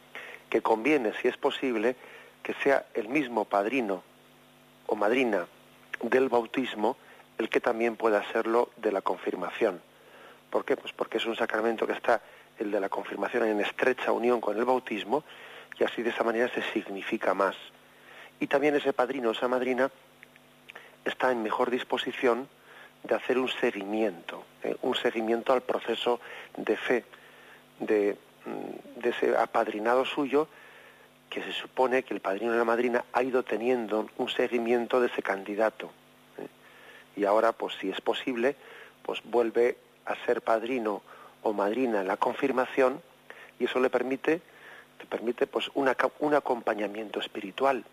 que 0.49 0.61
conviene, 0.61 1.13
si 1.21 1.27
es 1.27 1.37
posible, 1.37 1.95
que 2.41 2.53
sea 2.63 2.85
el 2.93 3.07
mismo 3.07 3.45
padrino 3.45 4.03
o 4.87 4.95
madrina 4.95 5.45
del 6.01 6.29
bautismo 6.29 6.97
el 7.37 7.49
que 7.49 7.59
también 7.59 7.95
pueda 7.95 8.23
serlo 8.31 8.69
de 8.77 8.91
la 8.91 9.01
confirmación. 9.01 9.81
¿Por 10.49 10.63
qué? 10.63 10.77
Pues 10.77 10.93
porque 10.93 11.17
es 11.17 11.25
un 11.25 11.35
sacramento 11.35 11.85
que 11.85 11.93
está 11.93 12.21
el 12.59 12.71
de 12.71 12.79
la 12.79 12.89
confirmación 12.89 13.47
en 13.47 13.59
estrecha 13.61 14.11
unión 14.11 14.39
con 14.39 14.57
el 14.57 14.65
bautismo 14.65 15.23
y 15.79 15.83
así 15.83 16.01
de 16.01 16.09
esa 16.09 16.23
manera 16.23 16.49
se 16.49 16.61
significa 16.73 17.33
más. 17.33 17.55
Y 18.39 18.47
también 18.47 18.75
ese 18.75 18.93
padrino 18.93 19.29
o 19.29 19.31
esa 19.31 19.47
madrina 19.47 19.89
está 21.03 21.31
en 21.31 21.43
mejor 21.43 21.69
disposición 21.69 22.47
de 23.03 23.15
hacer 23.15 23.37
un 23.37 23.49
seguimiento, 23.49 24.43
¿eh? 24.63 24.75
un 24.81 24.95
seguimiento 24.95 25.53
al 25.53 25.61
proceso 25.61 26.19
de 26.57 26.75
fe, 26.75 27.05
de, 27.79 28.17
mm, 28.45 29.01
de, 29.01 29.09
ese 29.09 29.37
apadrinado 29.37 30.05
suyo, 30.05 30.47
que 31.29 31.43
se 31.43 31.51
supone 31.53 32.03
que 32.03 32.13
el 32.13 32.19
padrino 32.19 32.53
o 32.53 32.55
la 32.55 32.63
madrina 32.63 33.05
ha 33.13 33.21
ido 33.21 33.43
teniendo 33.43 34.09
un 34.17 34.29
seguimiento 34.29 34.99
de 34.99 35.07
ese 35.07 35.21
candidato. 35.21 35.91
¿eh? 36.37 36.47
Y 37.17 37.25
ahora, 37.25 37.51
pues 37.51 37.75
si 37.79 37.89
es 37.89 38.01
posible, 38.01 38.55
pues 39.03 39.21
vuelve 39.23 39.77
a 40.05 40.15
ser 40.25 40.41
padrino 40.41 41.01
o 41.43 41.53
madrina 41.53 42.01
en 42.01 42.07
la 42.07 42.17
confirmación 42.17 43.01
y 43.59 43.65
eso 43.65 43.79
le 43.79 43.89
permite, 43.89 44.41
te 45.05 45.17
permite 45.17 45.45
pues 45.45 45.69
una, 45.75 45.95
un 46.19 46.33
acompañamiento 46.33 47.19
espiritual, 47.19 47.83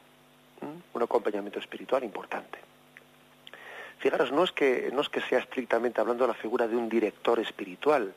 un 0.95 1.03
acompañamiento 1.03 1.59
espiritual 1.59 2.05
importante. 2.05 2.59
Fijaros, 3.99 4.33
no 4.33 4.45
es 4.45 4.53
que 4.53 4.91
no 4.93 5.03
es 5.03 5.09
que 5.09 5.21
sea 5.21 5.41
estrictamente 5.41 6.01
hablando 6.01 6.27
la 6.27 6.35
figura 6.35 6.67
de 6.67 6.77
un 6.77 6.89
director 6.89 7.39
espiritual, 7.39 8.15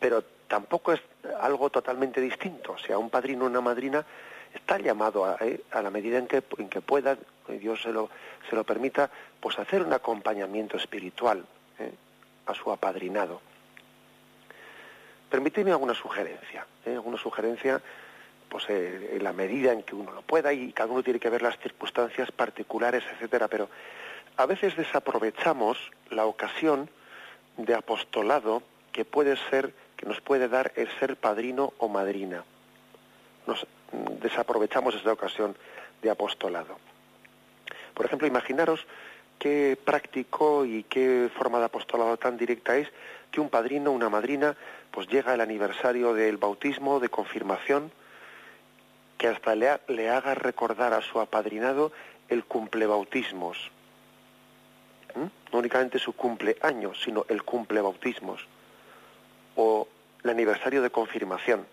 pero 0.00 0.24
tampoco 0.48 0.92
es 0.92 1.00
algo 1.40 1.70
totalmente 1.70 2.20
distinto. 2.20 2.72
O 2.72 2.78
sea, 2.78 2.98
un 2.98 3.10
padrino 3.10 3.44
o 3.44 3.48
una 3.48 3.60
madrina 3.60 4.04
está 4.52 4.78
llamado 4.78 5.24
a, 5.24 5.36
eh, 5.40 5.62
a 5.70 5.80
la 5.80 5.90
medida 5.90 6.18
en 6.18 6.26
que, 6.26 6.42
en 6.58 6.68
que 6.68 6.80
pueda, 6.80 7.16
Dios 7.48 7.80
se 7.82 7.92
lo, 7.92 8.10
se 8.50 8.56
lo 8.56 8.64
permita, 8.64 9.10
pues 9.40 9.58
hacer 9.58 9.82
un 9.82 9.92
acompañamiento 9.92 10.76
espiritual 10.76 11.44
eh, 11.78 11.92
a 12.46 12.54
su 12.54 12.72
apadrinado. 12.72 13.40
Permíteme 15.30 15.70
alguna 15.70 15.94
sugerencia, 15.94 16.66
¿eh? 16.86 16.94
alguna 16.94 17.18
sugerencia 17.18 17.80
pues 18.48 18.64
eh, 18.70 19.10
en 19.16 19.24
la 19.24 19.32
medida 19.32 19.72
en 19.72 19.82
que 19.82 19.94
uno 19.94 20.12
lo 20.12 20.22
pueda 20.22 20.52
y 20.52 20.72
cada 20.72 20.90
uno 20.90 21.02
tiene 21.02 21.20
que 21.20 21.28
ver 21.28 21.42
las 21.42 21.58
circunstancias 21.58 22.32
particulares, 22.32 23.04
etcétera, 23.12 23.48
pero 23.48 23.68
a 24.36 24.46
veces 24.46 24.76
desaprovechamos 24.76 25.76
la 26.10 26.24
ocasión 26.24 26.88
de 27.58 27.74
apostolado 27.74 28.62
que 28.92 29.04
puede 29.04 29.36
ser 29.50 29.74
que 29.96 30.06
nos 30.06 30.20
puede 30.20 30.48
dar 30.48 30.72
el 30.76 30.88
ser 30.98 31.16
padrino 31.16 31.72
o 31.78 31.88
madrina. 31.88 32.44
Nos 33.46 33.66
mm, 33.92 34.20
desaprovechamos 34.22 34.94
esa 34.94 35.12
ocasión 35.12 35.56
de 36.00 36.10
apostolado. 36.10 36.78
Por 37.94 38.06
ejemplo, 38.06 38.28
imaginaros 38.28 38.86
qué 39.38 39.76
práctico 39.84 40.64
y 40.64 40.84
qué 40.84 41.28
forma 41.36 41.58
de 41.58 41.66
apostolado 41.66 42.16
tan 42.16 42.36
directa 42.36 42.76
es 42.76 42.88
que 43.30 43.40
un 43.40 43.50
padrino 43.50 43.92
una 43.92 44.08
madrina 44.08 44.56
pues 44.90 45.06
llega 45.08 45.34
el 45.34 45.40
aniversario 45.40 46.14
del 46.14 46.36
bautismo, 46.36 47.00
de 47.00 47.08
confirmación, 47.08 47.92
que 49.16 49.28
hasta 49.28 49.54
le, 49.54 49.80
le 49.88 50.10
haga 50.10 50.34
recordar 50.34 50.94
a 50.94 51.02
su 51.02 51.20
apadrinado 51.20 51.92
el 52.28 52.44
cumpleBautismos. 52.44 53.70
¿Mm? 55.14 55.52
No 55.52 55.58
únicamente 55.58 55.98
su 55.98 56.12
cumpleaños, 56.12 57.00
sino 57.02 57.26
el 57.28 57.42
cumpleBautismos. 57.42 58.46
O 59.56 59.88
el 60.22 60.30
aniversario 60.30 60.82
de 60.82 60.90
confirmación. 60.90 61.66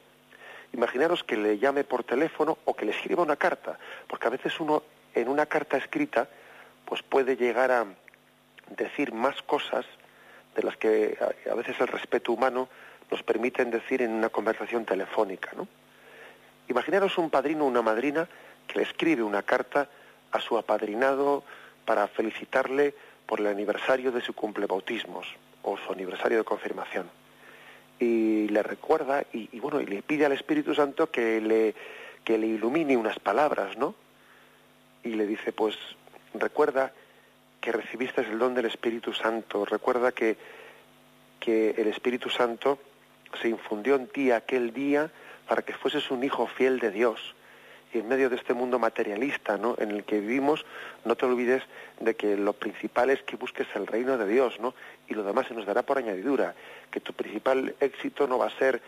Imaginaros 0.73 1.23
que 1.23 1.37
le 1.37 1.57
llame 1.57 1.83
por 1.83 2.03
teléfono 2.03 2.57
o 2.65 2.75
que 2.75 2.85
le 2.85 2.91
escriba 2.91 3.23
una 3.23 3.35
carta, 3.35 3.77
porque 4.07 4.27
a 4.27 4.31
veces 4.31 4.59
uno 4.59 4.83
en 5.13 5.29
una 5.29 5.45
carta 5.45 5.77
escrita 5.77 6.27
pues 6.85 7.01
puede 7.01 7.35
llegar 7.35 7.71
a 7.71 7.85
decir 8.69 9.13
más 9.13 9.41
cosas 9.43 9.85
de 10.55 10.63
las 10.63 10.77
que 10.77 11.17
a, 11.49 11.53
veces 11.53 11.79
el 11.79 11.87
respeto 11.87 12.31
humano 12.31 12.69
nos 13.11 13.21
permiten 13.23 13.69
decir 13.69 14.01
en 14.01 14.11
una 14.11 14.29
conversación 14.29 14.85
telefónica, 14.85 15.51
¿no? 15.55 15.67
Imaginaros 16.67 17.17
un 17.17 17.29
padrino 17.29 17.65
o 17.65 17.67
una 17.67 17.81
madrina 17.81 18.27
que 18.67 18.79
le 18.79 18.85
escribe 18.85 19.21
una 19.21 19.43
carta 19.43 19.87
a 20.31 20.39
su 20.39 20.57
apadrinado 20.57 21.43
para 21.85 22.07
felicitarle 22.07 22.95
por 23.27 23.39
el 23.39 23.47
aniversario 23.47 24.11
de 24.11 24.21
su 24.21 24.33
cumpleBautismos 24.33 25.27
o 25.61 25.77
su 25.77 25.91
aniversario 25.91 26.39
de 26.39 26.43
confirmación. 26.43 27.09
Y 27.99 28.47
le 28.47 28.63
recuerda 28.63 29.23
y, 29.31 29.49
y, 29.51 29.59
bueno, 29.59 29.79
y 29.79 29.85
le 29.85 30.01
pide 30.01 30.25
al 30.25 30.31
Espíritu 30.31 30.73
Santo 30.73 31.11
que 31.11 31.39
le, 31.39 31.75
que 32.23 32.37
le 32.37 32.47
ilumine 32.47 32.97
unas 32.97 33.19
palabras, 33.19 33.77
¿no? 33.77 33.93
Y 35.03 35.09
le 35.09 35.27
dice, 35.27 35.53
pues 35.53 35.75
recuerda 36.33 36.91
que 37.65 37.71
recibiste 37.71 38.21
el 38.21 38.37
don 38.37 38.53
del 38.53 38.67
Espíritu 38.67 39.11
Santo, 39.11 39.65
recuerda 39.65 40.11
que, 40.11 40.37
que 41.39 41.71
el 41.71 41.87
Espíritu 41.87 42.29
Santo 42.29 42.77
se 43.41 43.49
infundió 43.49 43.95
en 43.95 44.05
ti 44.05 44.29
aquel 44.29 44.71
día 44.71 45.09
para 45.47 45.63
que 45.63 45.73
fueses 45.73 46.11
un 46.11 46.23
hijo 46.23 46.45
fiel 46.45 46.77
de 46.77 46.91
Dios. 46.91 47.33
Y 47.91 47.99
en 47.99 48.07
medio 48.07 48.29
de 48.29 48.35
este 48.35 48.53
mundo 48.53 48.77
materialista 48.77 49.57
¿no? 49.57 49.75
en 49.79 49.89
el 49.89 50.03
que 50.03 50.19
vivimos, 50.19 50.63
no 51.05 51.15
te 51.15 51.25
olvides 51.25 51.63
de 51.99 52.15
que 52.15 52.37
lo 52.37 52.53
principal 52.53 53.09
es 53.09 53.23
que 53.23 53.35
busques 53.35 53.67
el 53.73 53.87
reino 53.87 54.15
de 54.15 54.27
Dios, 54.27 54.59
¿no? 54.59 54.75
Y 55.07 55.15
lo 55.15 55.23
demás 55.23 55.47
se 55.47 55.55
nos 55.55 55.65
dará 55.65 55.81
por 55.81 55.97
añadidura. 55.97 56.53
Que 56.91 56.99
tu 56.99 57.13
principal 57.13 57.73
éxito 57.79 58.27
no 58.27 58.37
va 58.37 58.47
a 58.47 58.59
ser 58.59 58.79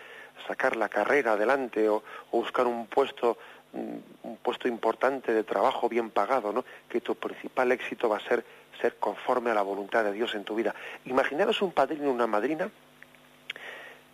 sacar 0.48 0.76
la 0.76 0.90
carrera 0.90 1.32
adelante 1.32 1.90
o, 1.90 2.04
o 2.30 2.38
buscar 2.42 2.68
un 2.68 2.86
puesto 2.86 3.40
un 3.74 4.38
puesto 4.42 4.68
importante 4.68 5.34
de 5.34 5.44
trabajo 5.44 5.90
bien 5.90 6.10
pagado, 6.10 6.52
¿no? 6.52 6.66
Que 6.90 7.02
tu 7.02 7.16
principal 7.16 7.72
éxito 7.72 8.10
va 8.10 8.18
a 8.18 8.28
ser 8.28 8.44
ser 8.78 8.96
conforme 8.98 9.52
a 9.52 9.54
la 9.54 9.62
voluntad 9.62 10.04
de 10.04 10.12
Dios 10.12 10.36
en 10.36 10.44
tu 10.44 10.56
vida. 10.56 10.74
Imaginaros 11.06 11.62
un 11.62 11.72
padrino 11.72 12.06
y 12.06 12.08
una 12.08 12.28
madrina 12.28 12.70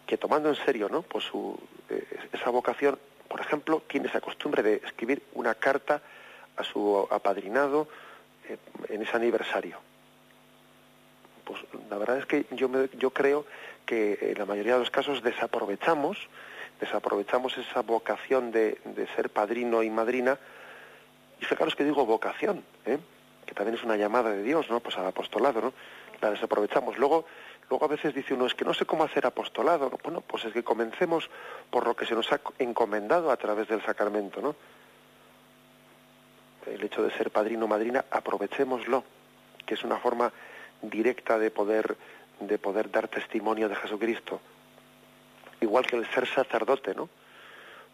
que 0.06 0.18
tomando 0.18 0.50
en 0.50 0.56
serio, 0.56 0.90
¿no? 0.90 1.02
Pues 1.02 1.26
su, 1.26 1.58
eh, 1.90 2.06
esa 2.32 2.50
vocación, 2.50 3.00
por 3.28 3.40
ejemplo, 3.42 3.82
tiene 3.88 4.08
esa 4.08 4.22
costumbre 4.22 4.64
de 4.64 4.82
escribir 4.86 5.24
una 5.34 5.56
carta 5.56 6.02
a 6.58 6.64
su 6.64 7.08
apadrinado 7.10 7.88
eh, 8.48 8.58
en 8.90 9.02
ese 9.02 9.16
aniversario. 9.16 9.78
Pues 11.46 11.62
la 11.90 11.98
verdad 11.98 12.18
es 12.18 12.26
que 12.26 12.46
yo, 12.52 12.70
me, 12.70 12.90
yo 12.98 13.12
creo 13.12 13.46
que 13.86 14.18
en 14.22 14.38
la 14.38 14.46
mayoría 14.46 14.74
de 14.74 14.80
los 14.80 14.92
casos 14.92 15.24
desaprovechamos 15.24 16.18
desaprovechamos 16.80 17.58
esa 17.58 17.82
vocación 17.82 18.52
de, 18.52 18.78
de 18.84 19.08
ser 19.16 19.30
padrino 19.30 19.84
y 19.84 19.90
madrina, 19.90 20.38
y 21.40 21.46
fijaros 21.46 21.76
que 21.76 21.84
digo 21.84 22.06
vocación, 22.06 22.64
¿eh? 22.86 22.98
Que 23.46 23.54
también 23.54 23.78
es 23.78 23.84
una 23.84 23.98
llamada 23.98 24.32
de 24.32 24.44
Dios, 24.44 24.70
¿no? 24.70 24.80
Pues 24.80 24.98
al 24.98 25.08
apostolado, 25.08 25.62
¿no? 25.62 25.74
La 26.22 26.32
desaprovechamos. 26.32 26.98
Luego, 26.98 27.26
luego 27.70 27.86
a 27.86 27.88
veces 27.88 28.14
dice 28.14 28.34
uno, 28.34 28.46
es 28.46 28.54
que 28.54 28.66
no 28.66 28.74
sé 28.74 28.86
cómo 28.86 29.04
hacer 29.04 29.26
apostolado. 29.26 29.92
Bueno, 30.04 30.22
pues 30.22 30.46
es 30.46 30.54
que 30.54 30.64
comencemos 30.64 31.30
por 31.70 31.86
lo 31.86 31.96
que 31.96 32.06
se 32.06 32.16
nos 32.16 32.32
ha 32.32 32.40
encomendado 32.60 33.32
a 33.32 33.38
través 33.38 33.68
del 33.68 33.84
sacramento, 33.84 34.42
¿no? 34.42 34.56
El 36.66 36.84
hecho 36.84 37.04
de 37.04 37.12
ser 37.12 37.30
padrino 37.30 37.66
o 37.66 37.68
madrina, 37.68 38.06
aprovechémoslo, 38.10 39.04
que 39.66 39.74
es 39.74 39.84
una 39.84 39.98
forma 39.98 40.32
directa 40.82 41.38
de 41.38 41.52
poder, 41.52 41.98
de 42.40 42.58
poder 42.58 42.90
dar 42.90 43.08
testimonio 43.08 43.68
de 43.68 43.76
Jesucristo 43.76 44.40
igual 45.64 45.88
que 45.88 45.96
el 45.96 46.06
ser 46.12 46.28
sacerdote, 46.28 46.94
¿no? 46.94 47.10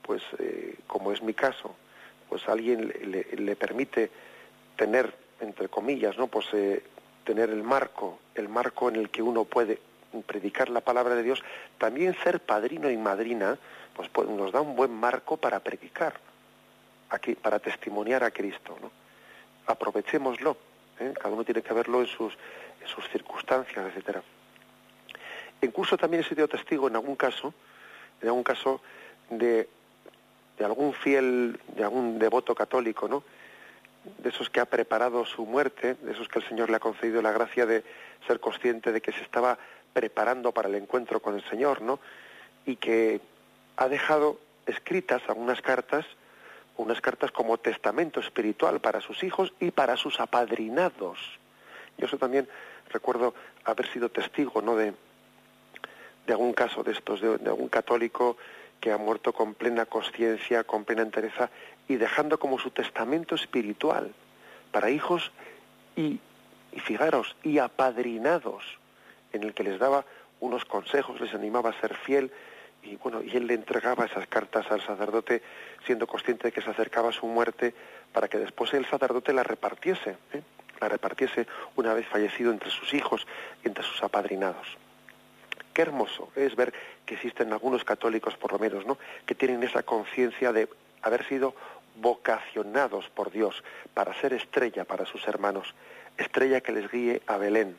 Pues 0.01 0.21
eh, 0.39 0.75
como 0.87 1.11
es 1.11 1.21
mi 1.21 1.33
caso, 1.33 1.75
pues 2.27 2.47
alguien 2.49 2.87
le, 2.87 3.23
le, 3.23 3.55
permite 3.55 4.09
tener, 4.75 5.13
entre 5.41 5.69
comillas, 5.69 6.17
¿no? 6.17 6.27
Pues 6.27 6.47
eh, 6.53 6.83
tener 7.23 7.49
el 7.49 7.63
marco, 7.63 8.19
el 8.35 8.49
marco 8.49 8.89
en 8.89 8.95
el 8.95 9.09
que 9.09 9.21
uno 9.21 9.45
puede 9.45 9.79
predicar 10.25 10.69
la 10.69 10.81
palabra 10.81 11.15
de 11.15 11.23
Dios, 11.23 11.43
también 11.77 12.15
ser 12.23 12.39
padrino 12.39 12.89
y 12.89 12.97
madrina, 12.97 13.57
pues, 13.95 14.09
pues 14.09 14.27
nos 14.27 14.51
da 14.51 14.61
un 14.61 14.75
buen 14.75 14.91
marco 14.91 15.37
para 15.37 15.59
predicar, 15.59 16.13
aquí, 17.09 17.35
para 17.35 17.59
testimoniar 17.59 18.23
a 18.23 18.31
Cristo, 18.31 18.77
¿no? 18.81 18.91
Aprovechémoslo, 19.67 20.57
¿eh? 20.99 21.13
cada 21.15 21.33
uno 21.33 21.43
tiene 21.43 21.61
que 21.61 21.73
verlo 21.73 22.01
en 22.01 22.07
sus, 22.07 22.33
en 22.81 22.87
sus 22.87 23.07
circunstancias, 23.09 23.85
etcétera. 23.87 24.23
Incluso 25.61 25.97
también 25.97 26.23
he 26.23 26.27
sido 26.27 26.47
testigo 26.47 26.87
en 26.87 26.95
algún 26.95 27.15
caso, 27.15 27.53
en 28.21 28.29
algún 28.29 28.43
caso 28.43 28.81
de, 29.29 29.69
de 30.57 30.65
algún 30.65 30.93
fiel, 30.93 31.59
de 31.75 31.83
algún 31.83 32.17
devoto 32.17 32.55
católico, 32.55 33.07
¿no? 33.07 33.23
De 34.03 34.29
esos 34.29 34.49
que 34.49 34.59
ha 34.59 34.65
preparado 34.65 35.25
su 35.25 35.45
muerte, 35.45 35.95
de 36.01 36.11
esos 36.11 36.27
que 36.27 36.39
el 36.39 36.47
Señor 36.47 36.69
le 36.69 36.77
ha 36.77 36.79
concedido 36.79 37.21
la 37.21 37.31
gracia 37.31 37.65
de 37.65 37.83
ser 38.27 38.39
consciente 38.39 38.91
de 38.91 39.01
que 39.01 39.11
se 39.11 39.21
estaba 39.21 39.57
preparando 39.93 40.51
para 40.51 40.69
el 40.69 40.75
encuentro 40.75 41.21
con 41.21 41.35
el 41.35 41.43
Señor, 41.49 41.81
¿no? 41.81 41.99
Y 42.65 42.75
que 42.77 43.21
ha 43.77 43.87
dejado 43.87 44.39
escritas 44.65 45.21
algunas 45.27 45.61
cartas, 45.61 46.05
unas 46.77 47.01
cartas 47.01 47.31
como 47.31 47.57
testamento 47.57 48.19
espiritual 48.19 48.79
para 48.79 49.01
sus 49.01 49.23
hijos 49.23 49.53
y 49.59 49.71
para 49.71 49.97
sus 49.97 50.19
apadrinados. 50.19 51.19
Y 51.97 52.05
eso 52.05 52.17
también 52.17 52.47
recuerdo 52.89 53.33
haber 53.65 53.91
sido 53.91 54.09
testigo, 54.09 54.61
¿no? 54.61 54.75
De, 54.75 54.93
de 56.25 56.33
algún 56.33 56.53
caso 56.53 56.83
de 56.83 56.91
estos, 56.91 57.21
de, 57.21 57.37
de 57.37 57.49
algún 57.49 57.69
católico 57.69 58.37
que 58.79 58.91
ha 58.91 58.97
muerto 58.97 59.33
con 59.33 59.53
plena 59.53 59.85
conciencia, 59.85 60.63
con 60.63 60.85
plena 60.85 61.01
entereza 61.01 61.49
y 61.87 61.95
dejando 61.95 62.39
como 62.39 62.59
su 62.59 62.71
testamento 62.71 63.35
espiritual 63.35 64.13
para 64.71 64.89
hijos 64.89 65.31
y, 65.95 66.19
y 66.71 66.79
fijaros, 66.79 67.35
y 67.43 67.57
apadrinados, 67.57 68.63
en 69.33 69.43
el 69.43 69.53
que 69.53 69.63
les 69.63 69.79
daba 69.79 70.05
unos 70.39 70.65
consejos, 70.65 71.19
les 71.19 71.33
animaba 71.33 71.71
a 71.71 71.81
ser 71.81 71.95
fiel, 71.95 72.31
y 72.83 72.95
bueno, 72.95 73.21
y 73.21 73.35
él 73.35 73.47
le 73.47 73.55
entregaba 73.55 74.05
esas 74.05 74.27
cartas 74.27 74.69
al 74.71 74.81
sacerdote 74.81 75.41
siendo 75.85 76.07
consciente 76.07 76.47
de 76.47 76.51
que 76.51 76.61
se 76.61 76.69
acercaba 76.69 77.11
su 77.11 77.25
muerte 77.25 77.73
para 78.13 78.27
que 78.27 78.37
después 78.37 78.73
el 78.73 78.85
sacerdote 78.85 79.33
la 79.33 79.43
repartiese, 79.43 80.11
¿eh? 80.33 80.41
la 80.79 80.87
repartiese 80.87 81.45
una 81.75 81.93
vez 81.93 82.07
fallecido 82.07 82.51
entre 82.51 82.69
sus 82.69 82.93
hijos 82.93 83.27
y 83.63 83.67
entre 83.67 83.83
sus 83.83 84.01
apadrinados. 84.01 84.77
Qué 85.79 85.83
hermoso 85.83 86.27
es 86.35 86.57
ver 86.57 86.73
que 87.05 87.13
existen 87.13 87.53
algunos 87.53 87.85
católicos, 87.85 88.35
por 88.35 88.51
lo 88.51 88.59
menos, 88.59 88.85
¿no? 88.85 88.97
que 89.25 89.33
tienen 89.33 89.63
esa 89.63 89.81
conciencia 89.81 90.51
de 90.51 90.67
haber 91.03 91.25
sido 91.25 91.55
vocacionados 92.01 93.07
por 93.07 93.31
Dios 93.31 93.63
para 93.93 94.13
ser 94.19 94.33
estrella 94.33 94.83
para 94.83 95.05
sus 95.05 95.25
hermanos, 95.25 95.73
estrella 96.17 96.59
que 96.59 96.73
les 96.73 96.91
guíe 96.91 97.21
a 97.27 97.37
Belén, 97.37 97.77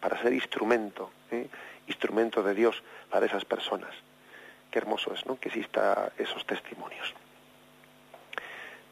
para 0.00 0.18
ser 0.22 0.32
instrumento, 0.32 1.10
¿eh? 1.30 1.46
instrumento 1.88 2.42
de 2.42 2.54
Dios 2.54 2.82
para 3.10 3.26
esas 3.26 3.44
personas. 3.44 3.94
Qué 4.70 4.78
hermoso 4.78 5.12
es, 5.12 5.26
¿no? 5.26 5.38
Que 5.38 5.48
exista 5.48 6.10
esos 6.16 6.46
testimonios. 6.46 7.12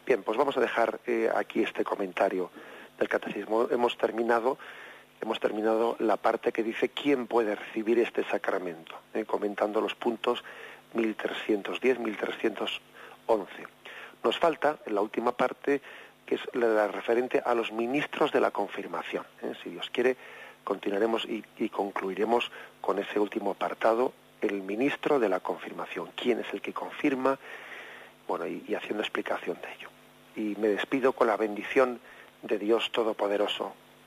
Bien, 0.04 0.22
pues 0.22 0.36
vamos 0.36 0.54
a 0.58 0.60
dejar 0.60 1.00
eh, 1.06 1.30
aquí 1.34 1.62
este 1.62 1.82
comentario 1.82 2.50
del 2.98 3.08
catecismo. 3.08 3.68
Hemos 3.70 3.96
terminado, 3.96 4.58
hemos 5.20 5.40
terminado 5.40 5.96
la 5.98 6.16
parte 6.16 6.52
que 6.52 6.62
dice 6.62 6.88
quién 6.88 7.26
puede 7.26 7.54
recibir 7.54 7.98
este 7.98 8.24
sacramento, 8.24 8.94
¿eh? 9.14 9.24
comentando 9.24 9.80
los 9.80 9.94
puntos 9.94 10.44
1310, 10.94 11.98
1311. 11.98 13.52
Nos 14.24 14.38
falta 14.38 14.78
en 14.86 14.94
la 14.94 15.00
última 15.00 15.32
parte 15.32 15.80
que 16.26 16.34
es 16.34 16.42
la 16.52 16.88
referente 16.88 17.42
a 17.44 17.54
los 17.54 17.72
ministros 17.72 18.32
de 18.32 18.40
la 18.40 18.50
confirmación. 18.50 19.24
¿eh? 19.42 19.54
Si 19.62 19.70
Dios 19.70 19.88
quiere, 19.90 20.16
continuaremos 20.62 21.24
y, 21.24 21.42
concluiremos 21.70 22.50
con 22.82 22.98
ese 22.98 23.18
último 23.18 23.52
apartado, 23.52 24.12
el 24.42 24.60
ministro 24.60 25.18
de 25.18 25.30
la 25.30 25.40
confirmación. 25.40 26.10
¿Quién 26.14 26.40
es 26.40 26.52
el 26.52 26.60
que 26.60 26.74
confirma? 26.74 27.38
Bueno, 28.28 28.46
y, 28.46 28.74
haciendo 28.74 29.02
explicación 29.02 29.56
de 29.62 29.72
ello. 29.72 29.88
Y 30.36 30.60
me 30.60 30.68
despido 30.68 31.14
con 31.14 31.28
la 31.28 31.38
bendición 31.38 31.98
de 32.42 32.58
Dios 32.58 32.92
Todopoderoso. 32.92 33.72